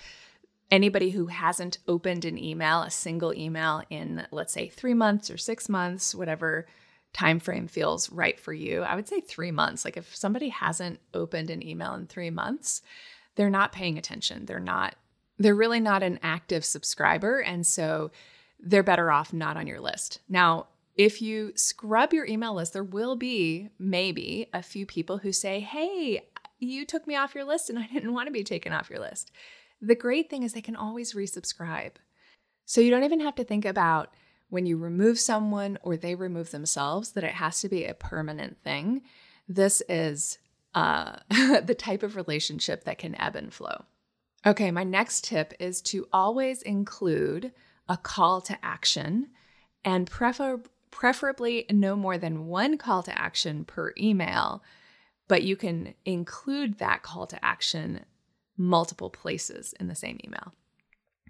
anybody 0.70 1.10
who 1.10 1.26
hasn't 1.26 1.78
opened 1.86 2.24
an 2.24 2.36
email, 2.36 2.82
a 2.82 2.90
single 2.90 3.32
email 3.32 3.82
in 3.90 4.26
let's 4.30 4.52
say 4.52 4.68
3 4.68 4.94
months 4.94 5.30
or 5.30 5.38
6 5.38 5.68
months, 5.68 6.14
whatever 6.14 6.66
time 7.12 7.40
frame 7.40 7.66
feels 7.68 8.10
right 8.10 8.38
for 8.38 8.52
you. 8.52 8.82
I 8.82 8.94
would 8.94 9.08
say 9.08 9.20
3 9.20 9.50
months. 9.50 9.84
Like 9.84 9.96
if 9.96 10.14
somebody 10.14 10.50
hasn't 10.50 11.00
opened 11.14 11.50
an 11.50 11.66
email 11.66 11.94
in 11.94 12.06
3 12.06 12.30
months, 12.30 12.82
they're 13.34 13.50
not 13.50 13.72
paying 13.72 13.96
attention. 13.96 14.46
They're 14.46 14.60
not 14.60 14.94
they're 15.40 15.54
really 15.54 15.78
not 15.80 16.02
an 16.02 16.18
active 16.20 16.64
subscriber 16.64 17.38
and 17.38 17.64
so 17.64 18.10
they're 18.58 18.82
better 18.82 19.10
off 19.12 19.32
not 19.32 19.56
on 19.56 19.68
your 19.68 19.80
list. 19.80 20.18
Now, 20.28 20.66
if 20.98 21.22
you 21.22 21.52
scrub 21.54 22.12
your 22.12 22.26
email 22.26 22.54
list, 22.54 22.72
there 22.72 22.82
will 22.82 23.14
be 23.14 23.70
maybe 23.78 24.48
a 24.52 24.62
few 24.62 24.84
people 24.84 25.18
who 25.18 25.32
say, 25.32 25.60
Hey, 25.60 26.22
you 26.58 26.84
took 26.84 27.06
me 27.06 27.14
off 27.14 27.36
your 27.36 27.44
list 27.44 27.70
and 27.70 27.78
I 27.78 27.86
didn't 27.86 28.12
want 28.12 28.26
to 28.26 28.32
be 28.32 28.42
taken 28.42 28.72
off 28.72 28.90
your 28.90 28.98
list. 28.98 29.30
The 29.80 29.94
great 29.94 30.28
thing 30.28 30.42
is 30.42 30.52
they 30.52 30.60
can 30.60 30.76
always 30.76 31.14
resubscribe. 31.14 31.92
So 32.66 32.80
you 32.80 32.90
don't 32.90 33.04
even 33.04 33.20
have 33.20 33.36
to 33.36 33.44
think 33.44 33.64
about 33.64 34.12
when 34.50 34.66
you 34.66 34.76
remove 34.76 35.20
someone 35.20 35.78
or 35.82 35.96
they 35.96 36.16
remove 36.16 36.50
themselves 36.50 37.12
that 37.12 37.24
it 37.24 37.34
has 37.34 37.60
to 37.60 37.68
be 37.68 37.84
a 37.84 37.94
permanent 37.94 38.58
thing. 38.64 39.02
This 39.46 39.82
is 39.88 40.38
uh, 40.74 41.16
the 41.30 41.76
type 41.78 42.02
of 42.02 42.16
relationship 42.16 42.84
that 42.84 42.98
can 42.98 43.14
ebb 43.20 43.36
and 43.36 43.54
flow. 43.54 43.84
Okay, 44.44 44.72
my 44.72 44.84
next 44.84 45.24
tip 45.24 45.54
is 45.60 45.80
to 45.82 46.08
always 46.12 46.62
include 46.62 47.52
a 47.88 47.96
call 47.96 48.40
to 48.42 48.58
action 48.64 49.28
and 49.84 50.10
prefer- 50.10 50.60
preferably 50.98 51.64
no 51.70 51.94
more 51.94 52.18
than 52.18 52.48
one 52.48 52.76
call 52.76 53.04
to 53.04 53.16
action 53.16 53.64
per 53.64 53.92
email, 53.96 54.60
but 55.28 55.44
you 55.44 55.54
can 55.54 55.94
include 56.04 56.78
that 56.78 57.02
call 57.02 57.24
to 57.24 57.44
action 57.44 58.04
multiple 58.56 59.08
places 59.08 59.72
in 59.78 59.86
the 59.86 59.94
same 59.94 60.18
email. 60.26 60.52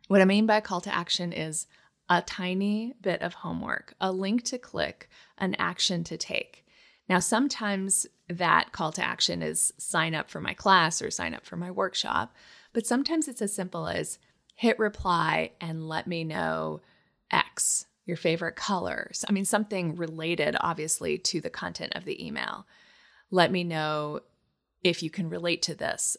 What 0.06 0.22
I 0.22 0.24
mean 0.24 0.46
by 0.46 0.62
call 0.62 0.80
to 0.80 0.94
action 0.94 1.34
is 1.34 1.66
a 2.08 2.22
tiny 2.22 2.94
bit 3.02 3.20
of 3.20 3.34
homework, 3.34 3.92
a 4.00 4.10
link 4.10 4.42
to 4.44 4.56
click, 4.56 5.10
an 5.36 5.54
action 5.58 6.02
to 6.04 6.16
take. 6.16 6.64
Now, 7.06 7.18
sometimes 7.18 8.06
that 8.26 8.72
call 8.72 8.90
to 8.92 9.04
action 9.04 9.42
is 9.42 9.74
sign 9.76 10.14
up 10.14 10.30
for 10.30 10.40
my 10.40 10.54
class 10.54 11.02
or 11.02 11.10
sign 11.10 11.34
up 11.34 11.44
for 11.44 11.56
my 11.56 11.70
workshop, 11.70 12.34
but 12.72 12.86
sometimes 12.86 13.28
it's 13.28 13.42
as 13.42 13.52
simple 13.54 13.86
as 13.86 14.18
hit 14.54 14.78
reply 14.78 15.50
and 15.60 15.86
let 15.86 16.06
me 16.06 16.24
know 16.24 16.80
X 17.30 17.84
your 18.08 18.16
favorite 18.16 18.56
colors. 18.56 19.24
I 19.28 19.32
mean, 19.32 19.44
something 19.44 19.94
related, 19.94 20.56
obviously, 20.60 21.18
to 21.18 21.40
the 21.40 21.50
content 21.50 21.92
of 21.94 22.06
the 22.06 22.26
email. 22.26 22.66
Let 23.30 23.52
me 23.52 23.62
know 23.62 24.20
if 24.82 25.02
you 25.02 25.10
can 25.10 25.28
relate 25.28 25.60
to 25.62 25.74
this. 25.74 26.16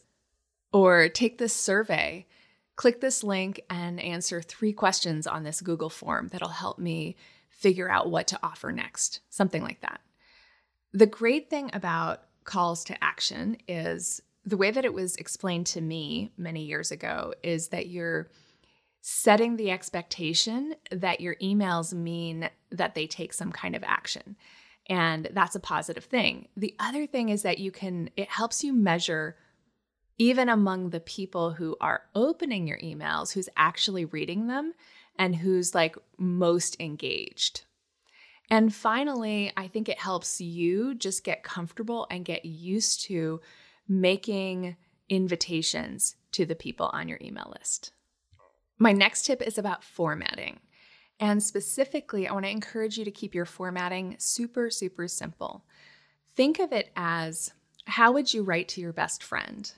Or 0.72 1.08
take 1.08 1.38
this 1.38 1.52
survey, 1.52 2.26
click 2.76 3.00
this 3.00 3.24
link, 3.24 3.60
and 3.68 3.98
answer 4.00 4.40
three 4.40 4.72
questions 4.72 5.26
on 5.26 5.42
this 5.42 5.60
Google 5.60 5.90
form 5.90 6.28
that'll 6.28 6.48
help 6.48 6.78
me 6.78 7.16
figure 7.48 7.90
out 7.90 8.08
what 8.08 8.28
to 8.28 8.38
offer 8.40 8.70
next. 8.70 9.20
Something 9.28 9.62
like 9.62 9.80
that. 9.80 10.00
The 10.92 11.06
great 11.06 11.50
thing 11.50 11.70
about 11.72 12.22
calls 12.44 12.84
to 12.84 13.04
action 13.04 13.56
is 13.66 14.22
the 14.44 14.56
way 14.56 14.70
that 14.70 14.84
it 14.84 14.94
was 14.94 15.16
explained 15.16 15.66
to 15.66 15.80
me 15.80 16.30
many 16.38 16.62
years 16.62 16.92
ago 16.92 17.34
is 17.42 17.68
that 17.68 17.88
you're 17.88 18.28
setting 19.00 19.56
the 19.56 19.70
expectation 19.70 20.74
that 20.90 21.20
your 21.20 21.34
emails 21.36 21.92
mean 21.92 22.50
that 22.70 22.94
they 22.94 23.06
take 23.06 23.32
some 23.32 23.50
kind 23.50 23.74
of 23.74 23.82
action. 23.82 24.36
And 24.88 25.28
that's 25.32 25.54
a 25.54 25.60
positive 25.60 26.04
thing. 26.04 26.48
The 26.56 26.74
other 26.78 27.06
thing 27.06 27.28
is 27.28 27.42
that 27.42 27.58
you 27.58 27.70
can, 27.70 28.10
it 28.16 28.28
helps 28.28 28.64
you 28.64 28.72
measure, 28.72 29.36
even 30.18 30.48
among 30.48 30.90
the 30.90 31.00
people 31.00 31.52
who 31.52 31.76
are 31.80 32.02
opening 32.14 32.66
your 32.66 32.78
emails, 32.78 33.32
who's 33.32 33.48
actually 33.56 34.04
reading 34.04 34.48
them 34.48 34.74
and 35.16 35.36
who's 35.36 35.74
like 35.74 35.96
most 36.18 36.76
engaged. 36.80 37.62
And 38.50 38.74
finally, 38.74 39.52
I 39.56 39.68
think 39.68 39.88
it 39.88 40.00
helps 40.00 40.40
you 40.40 40.94
just 40.94 41.24
get 41.24 41.44
comfortable 41.44 42.06
and 42.10 42.24
get 42.24 42.44
used 42.44 43.02
to 43.02 43.40
making 43.88 44.76
invitations 45.08 46.16
to 46.32 46.44
the 46.44 46.54
people 46.54 46.90
on 46.92 47.08
your 47.08 47.18
email 47.22 47.52
list. 47.58 47.92
My 48.80 48.92
next 48.92 49.26
tip 49.26 49.42
is 49.42 49.58
about 49.58 49.84
formatting. 49.84 50.58
And 51.20 51.42
specifically, 51.42 52.26
I 52.26 52.32
want 52.32 52.46
to 52.46 52.50
encourage 52.50 52.96
you 52.96 53.04
to 53.04 53.10
keep 53.10 53.34
your 53.34 53.44
formatting 53.44 54.16
super, 54.18 54.70
super 54.70 55.06
simple. 55.06 55.66
Think 56.34 56.58
of 56.58 56.72
it 56.72 56.90
as 56.96 57.52
how 57.84 58.12
would 58.12 58.32
you 58.32 58.42
write 58.42 58.68
to 58.68 58.80
your 58.80 58.94
best 58.94 59.22
friend? 59.22 59.70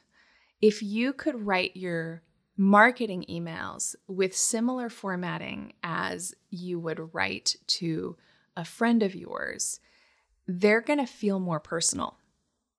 If 0.61 0.85
you 0.85 1.13
could 1.13 1.45
write 1.45 1.77
your 1.77 2.23
marketing 2.57 3.25
emails 3.29 3.97
with 4.07 4.37
similar 4.37 4.89
formatting 4.89 5.73
as 5.83 6.33
you 6.51 6.79
would 6.79 7.13
write 7.13 7.57
to 7.67 8.17
a 8.57 8.65
friend 8.65 9.03
of 9.03 9.17
yours, 9.17 9.81
they're 10.47 10.81
going 10.81 11.01
to 11.01 11.07
feel 11.07 11.41
more 11.41 11.59
personal. 11.59 12.19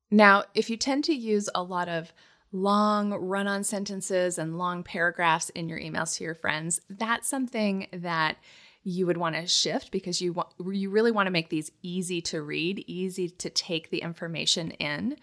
Now, 0.09 0.45
if 0.53 0.69
you 0.69 0.77
tend 0.77 1.03
to 1.05 1.13
use 1.13 1.49
a 1.53 1.63
lot 1.63 1.89
of 1.89 2.13
long 2.53 3.11
run 3.11 3.47
on 3.47 3.63
sentences 3.63 4.37
and 4.37 4.57
long 4.57 4.83
paragraphs 4.83 5.49
in 5.49 5.67
your 5.67 5.79
emails 5.79 6.15
to 6.15 6.23
your 6.23 6.35
friends, 6.35 6.79
that's 6.89 7.27
something 7.27 7.87
that 7.91 8.37
you 8.83 9.05
would 9.07 9.17
want 9.17 9.35
to 9.35 9.47
shift 9.47 9.91
because 9.91 10.21
you 10.21 10.33
want 10.33 10.49
you 10.71 10.89
really 10.89 11.11
want 11.11 11.27
to 11.27 11.31
make 11.31 11.49
these 11.49 11.71
easy 11.81 12.21
to 12.21 12.41
read, 12.41 12.83
easy 12.87 13.27
to 13.29 13.49
take 13.49 13.89
the 13.89 14.01
information 14.01 14.71
in. 14.71 15.17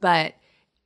But 0.00 0.34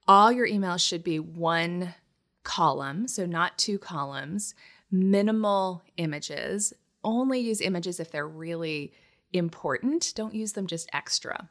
all 0.09 0.33
your 0.33 0.49
emails 0.49 0.87
should 0.87 1.05
be 1.05 1.19
one 1.19 1.95
column, 2.43 3.07
so 3.07 3.27
not 3.27 3.59
two 3.59 3.79
columns, 3.79 4.55
minimal 4.91 5.83
images. 5.97 6.73
Only 7.05 7.41
use 7.41 7.61
images 7.61 8.01
if 8.01 8.11
they're 8.11 8.27
really 8.27 8.93
important. 9.33 10.13
Don't 10.15 10.35
use 10.35 10.53
them 10.53 10.67
just 10.67 10.89
extra. 10.93 11.49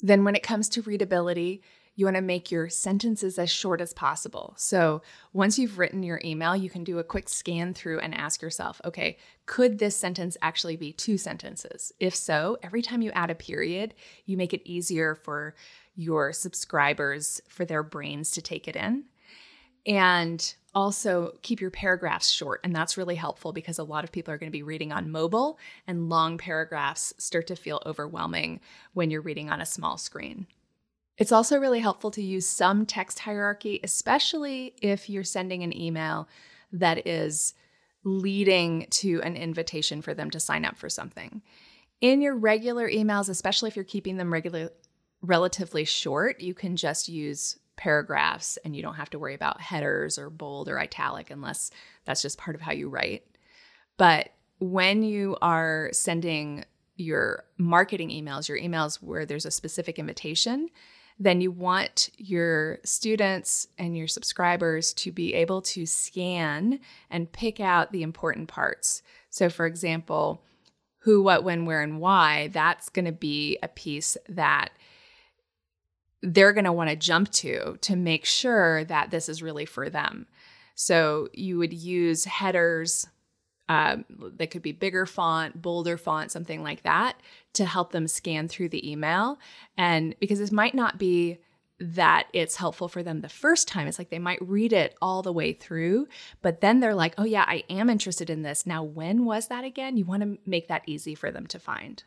Then, 0.00 0.24
when 0.24 0.36
it 0.36 0.42
comes 0.42 0.68
to 0.70 0.82
readability, 0.82 1.62
you 1.96 2.06
want 2.06 2.16
to 2.16 2.22
make 2.22 2.50
your 2.50 2.68
sentences 2.68 3.38
as 3.38 3.50
short 3.50 3.80
as 3.80 3.92
possible. 3.92 4.54
So, 4.56 5.02
once 5.32 5.58
you've 5.58 5.78
written 5.78 6.02
your 6.02 6.20
email, 6.24 6.56
you 6.56 6.70
can 6.70 6.84
do 6.84 6.98
a 6.98 7.04
quick 7.04 7.28
scan 7.28 7.74
through 7.74 8.00
and 8.00 8.14
ask 8.14 8.40
yourself, 8.40 8.80
okay, 8.84 9.18
could 9.46 9.78
this 9.78 9.96
sentence 9.96 10.36
actually 10.40 10.76
be 10.76 10.92
two 10.92 11.18
sentences? 11.18 11.92
If 12.00 12.14
so, 12.14 12.56
every 12.62 12.82
time 12.82 13.02
you 13.02 13.10
add 13.10 13.30
a 13.30 13.34
period, 13.34 13.94
you 14.24 14.36
make 14.36 14.54
it 14.54 14.68
easier 14.68 15.14
for 15.14 15.54
your 15.94 16.32
subscribers, 16.32 17.40
for 17.48 17.64
their 17.64 17.82
brains 17.82 18.30
to 18.32 18.42
take 18.42 18.68
it 18.68 18.76
in. 18.76 19.04
And 19.86 20.54
also 20.74 21.32
keep 21.42 21.60
your 21.60 21.70
paragraphs 21.70 22.30
short. 22.30 22.60
And 22.62 22.74
that's 22.74 22.96
really 22.96 23.16
helpful 23.16 23.52
because 23.52 23.78
a 23.78 23.84
lot 23.84 24.04
of 24.04 24.12
people 24.12 24.32
are 24.32 24.38
going 24.38 24.50
to 24.50 24.56
be 24.56 24.62
reading 24.62 24.92
on 24.92 25.10
mobile, 25.10 25.58
and 25.86 26.08
long 26.08 26.38
paragraphs 26.38 27.12
start 27.18 27.46
to 27.48 27.56
feel 27.56 27.82
overwhelming 27.86 28.60
when 28.92 29.10
you're 29.10 29.20
reading 29.20 29.50
on 29.50 29.60
a 29.60 29.66
small 29.66 29.98
screen. 29.98 30.46
It's 31.20 31.32
also 31.32 31.58
really 31.58 31.80
helpful 31.80 32.10
to 32.12 32.22
use 32.22 32.46
some 32.46 32.86
text 32.86 33.18
hierarchy, 33.18 33.78
especially 33.84 34.74
if 34.80 35.10
you're 35.10 35.22
sending 35.22 35.62
an 35.62 35.76
email 35.76 36.26
that 36.72 37.06
is 37.06 37.52
leading 38.04 38.86
to 38.88 39.20
an 39.20 39.36
invitation 39.36 40.00
for 40.00 40.14
them 40.14 40.30
to 40.30 40.40
sign 40.40 40.64
up 40.64 40.78
for 40.78 40.88
something. 40.88 41.42
In 42.00 42.22
your 42.22 42.34
regular 42.34 42.88
emails, 42.88 43.28
especially 43.28 43.68
if 43.68 43.76
you're 43.76 43.84
keeping 43.84 44.16
them 44.16 44.32
regular, 44.32 44.70
relatively 45.20 45.84
short, 45.84 46.40
you 46.40 46.54
can 46.54 46.74
just 46.74 47.06
use 47.06 47.58
paragraphs 47.76 48.56
and 48.64 48.74
you 48.74 48.80
don't 48.80 48.94
have 48.94 49.10
to 49.10 49.18
worry 49.18 49.34
about 49.34 49.60
headers 49.60 50.18
or 50.18 50.30
bold 50.30 50.70
or 50.70 50.80
italic 50.80 51.28
unless 51.28 51.70
that's 52.06 52.22
just 52.22 52.38
part 52.38 52.56
of 52.56 52.62
how 52.62 52.72
you 52.72 52.88
write. 52.88 53.26
But 53.98 54.30
when 54.58 55.02
you 55.02 55.36
are 55.42 55.90
sending 55.92 56.64
your 56.96 57.44
marketing 57.58 58.08
emails, 58.08 58.48
your 58.48 58.58
emails 58.58 59.02
where 59.02 59.26
there's 59.26 59.44
a 59.44 59.50
specific 59.50 59.98
invitation, 59.98 60.70
then 61.20 61.42
you 61.42 61.50
want 61.50 62.08
your 62.16 62.78
students 62.82 63.68
and 63.78 63.94
your 63.94 64.08
subscribers 64.08 64.94
to 64.94 65.12
be 65.12 65.34
able 65.34 65.60
to 65.60 65.84
scan 65.84 66.80
and 67.10 67.30
pick 67.30 67.60
out 67.60 67.92
the 67.92 68.02
important 68.02 68.48
parts. 68.48 69.02
So, 69.28 69.50
for 69.50 69.66
example, 69.66 70.42
who, 71.00 71.22
what, 71.22 71.44
when, 71.44 71.66
where, 71.66 71.82
and 71.82 72.00
why, 72.00 72.48
that's 72.48 72.88
going 72.88 73.04
to 73.04 73.12
be 73.12 73.58
a 73.62 73.68
piece 73.68 74.16
that 74.30 74.70
they're 76.22 76.54
going 76.54 76.64
to 76.64 76.72
want 76.72 76.88
to 76.90 76.96
jump 76.96 77.30
to 77.32 77.76
to 77.82 77.96
make 77.96 78.24
sure 78.24 78.84
that 78.84 79.10
this 79.10 79.28
is 79.28 79.42
really 79.42 79.66
for 79.66 79.90
them. 79.90 80.26
So 80.74 81.28
you 81.34 81.58
would 81.58 81.72
use 81.72 82.24
headers 82.24 83.06
um, 83.70 84.04
that 84.36 84.50
could 84.50 84.62
be 84.62 84.72
bigger 84.72 85.06
font, 85.06 85.62
bolder 85.62 85.96
font, 85.96 86.32
something 86.32 86.60
like 86.60 86.82
that 86.82 87.20
to 87.52 87.64
help 87.64 87.92
them 87.92 88.08
scan 88.08 88.48
through 88.48 88.68
the 88.68 88.90
email. 88.90 89.38
And 89.78 90.16
because 90.18 90.40
this 90.40 90.50
might 90.50 90.74
not 90.74 90.98
be 90.98 91.38
that 91.78 92.26
it's 92.32 92.56
helpful 92.56 92.88
for 92.88 93.04
them 93.04 93.20
the 93.20 93.28
first 93.28 93.68
time. 93.68 93.86
It's 93.86 93.98
like 93.98 94.10
they 94.10 94.18
might 94.18 94.42
read 94.42 94.72
it 94.72 94.96
all 95.00 95.22
the 95.22 95.32
way 95.32 95.52
through, 95.52 96.08
but 96.42 96.60
then 96.60 96.80
they're 96.80 96.96
like, 96.96 97.14
oh, 97.16 97.24
yeah, 97.24 97.44
I 97.46 97.62
am 97.70 97.88
interested 97.88 98.28
in 98.28 98.42
this. 98.42 98.66
Now, 98.66 98.82
when 98.82 99.24
was 99.24 99.46
that 99.46 99.64
again? 99.64 99.96
You 99.96 100.04
want 100.04 100.24
to 100.24 100.38
make 100.44 100.66
that 100.66 100.82
easy 100.86 101.14
for 101.14 101.30
them 101.30 101.46
to 101.46 101.60
find. 101.60 102.02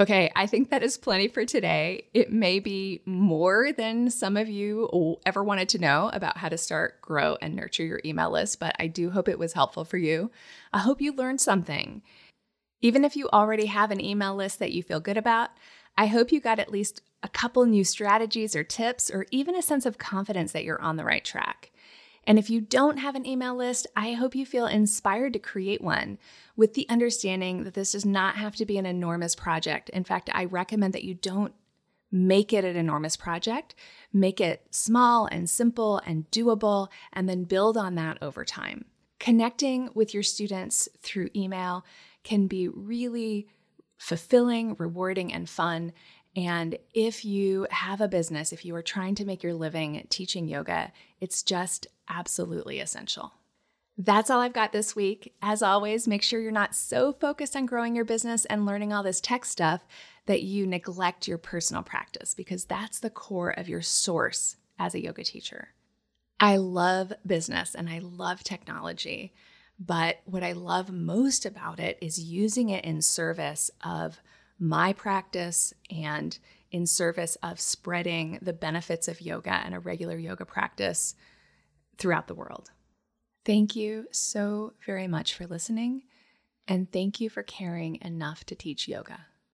Okay, 0.00 0.32
I 0.34 0.46
think 0.46 0.70
that 0.70 0.82
is 0.82 0.96
plenty 0.96 1.28
for 1.28 1.44
today. 1.44 2.08
It 2.12 2.32
may 2.32 2.58
be 2.58 3.02
more 3.06 3.72
than 3.72 4.10
some 4.10 4.36
of 4.36 4.48
you 4.48 5.20
ever 5.24 5.44
wanted 5.44 5.68
to 5.68 5.78
know 5.78 6.10
about 6.12 6.36
how 6.36 6.48
to 6.48 6.58
start, 6.58 7.00
grow, 7.00 7.36
and 7.40 7.54
nurture 7.54 7.84
your 7.84 8.00
email 8.04 8.30
list, 8.30 8.58
but 8.58 8.74
I 8.80 8.88
do 8.88 9.10
hope 9.10 9.28
it 9.28 9.38
was 9.38 9.52
helpful 9.52 9.84
for 9.84 9.96
you. 9.96 10.32
I 10.72 10.80
hope 10.80 11.00
you 11.00 11.12
learned 11.14 11.40
something. 11.40 12.02
Even 12.80 13.04
if 13.04 13.14
you 13.14 13.28
already 13.32 13.66
have 13.66 13.92
an 13.92 14.04
email 14.04 14.34
list 14.34 14.58
that 14.58 14.72
you 14.72 14.82
feel 14.82 14.98
good 14.98 15.16
about, 15.16 15.50
I 15.96 16.06
hope 16.06 16.32
you 16.32 16.40
got 16.40 16.58
at 16.58 16.72
least 16.72 17.00
a 17.22 17.28
couple 17.28 17.64
new 17.64 17.84
strategies 17.84 18.56
or 18.56 18.64
tips, 18.64 19.12
or 19.12 19.26
even 19.30 19.54
a 19.54 19.62
sense 19.62 19.86
of 19.86 19.96
confidence 19.96 20.50
that 20.52 20.64
you're 20.64 20.82
on 20.82 20.96
the 20.96 21.04
right 21.04 21.24
track. 21.24 21.70
And 22.26 22.38
if 22.38 22.48
you 22.50 22.60
don't 22.60 22.98
have 22.98 23.14
an 23.14 23.26
email 23.26 23.54
list, 23.54 23.86
I 23.94 24.12
hope 24.12 24.34
you 24.34 24.46
feel 24.46 24.66
inspired 24.66 25.32
to 25.34 25.38
create 25.38 25.82
one 25.82 26.18
with 26.56 26.74
the 26.74 26.86
understanding 26.88 27.64
that 27.64 27.74
this 27.74 27.92
does 27.92 28.06
not 28.06 28.36
have 28.36 28.56
to 28.56 28.66
be 28.66 28.78
an 28.78 28.86
enormous 28.86 29.34
project. 29.34 29.90
In 29.90 30.04
fact, 30.04 30.30
I 30.32 30.44
recommend 30.44 30.94
that 30.94 31.04
you 31.04 31.14
don't 31.14 31.54
make 32.10 32.52
it 32.52 32.64
an 32.64 32.76
enormous 32.76 33.16
project. 33.16 33.74
Make 34.12 34.40
it 34.40 34.66
small 34.70 35.26
and 35.26 35.50
simple 35.50 36.00
and 36.06 36.30
doable, 36.30 36.88
and 37.12 37.28
then 37.28 37.44
build 37.44 37.76
on 37.76 37.96
that 37.96 38.18
over 38.22 38.44
time. 38.44 38.84
Connecting 39.18 39.90
with 39.94 40.14
your 40.14 40.22
students 40.22 40.88
through 41.00 41.30
email 41.34 41.84
can 42.22 42.46
be 42.46 42.68
really 42.68 43.48
fulfilling, 43.96 44.76
rewarding, 44.78 45.32
and 45.32 45.48
fun. 45.48 45.92
And 46.36 46.78
if 46.92 47.24
you 47.24 47.66
have 47.70 48.00
a 48.00 48.08
business, 48.08 48.52
if 48.52 48.64
you 48.64 48.74
are 48.74 48.82
trying 48.82 49.14
to 49.16 49.24
make 49.24 49.42
your 49.42 49.54
living 49.54 50.06
teaching 50.10 50.48
yoga, 50.48 50.92
it's 51.20 51.42
just 51.42 51.86
absolutely 52.08 52.80
essential. 52.80 53.32
That's 53.96 54.28
all 54.28 54.40
I've 54.40 54.52
got 54.52 54.72
this 54.72 54.96
week. 54.96 55.34
As 55.40 55.62
always, 55.62 56.08
make 56.08 56.22
sure 56.22 56.40
you're 56.40 56.50
not 56.50 56.74
so 56.74 57.12
focused 57.12 57.54
on 57.54 57.66
growing 57.66 57.94
your 57.94 58.04
business 58.04 58.44
and 58.46 58.66
learning 58.66 58.92
all 58.92 59.04
this 59.04 59.20
tech 59.20 59.44
stuff 59.44 59.86
that 60.26 60.42
you 60.42 60.66
neglect 60.66 61.28
your 61.28 61.38
personal 61.38 61.82
practice 61.82 62.34
because 62.34 62.64
that's 62.64 62.98
the 62.98 63.10
core 63.10 63.50
of 63.50 63.68
your 63.68 63.82
source 63.82 64.56
as 64.78 64.94
a 64.94 65.02
yoga 65.02 65.22
teacher. 65.22 65.68
I 66.40 66.56
love 66.56 67.12
business 67.24 67.76
and 67.76 67.88
I 67.88 68.00
love 68.00 68.42
technology, 68.42 69.32
but 69.78 70.20
what 70.24 70.42
I 70.42 70.52
love 70.52 70.90
most 70.90 71.46
about 71.46 71.78
it 71.78 71.96
is 72.00 72.18
using 72.20 72.70
it 72.70 72.84
in 72.84 73.00
service 73.00 73.70
of 73.84 74.20
my 74.64 74.94
practice 74.94 75.74
and 75.90 76.38
in 76.70 76.86
service 76.86 77.36
of 77.42 77.60
spreading 77.60 78.38
the 78.40 78.52
benefits 78.52 79.08
of 79.08 79.20
yoga 79.20 79.52
and 79.52 79.74
a 79.74 79.78
regular 79.78 80.16
yoga 80.16 80.44
practice 80.44 81.14
throughout 81.98 82.26
the 82.26 82.34
world. 82.34 82.70
Thank 83.44 83.76
you 83.76 84.06
so 84.10 84.72
very 84.86 85.06
much 85.06 85.34
for 85.34 85.46
listening, 85.46 86.04
and 86.66 86.90
thank 86.90 87.20
you 87.20 87.28
for 87.28 87.42
caring 87.42 87.98
enough 88.00 88.44
to 88.46 88.54
teach 88.54 88.88
yoga. 88.88 89.26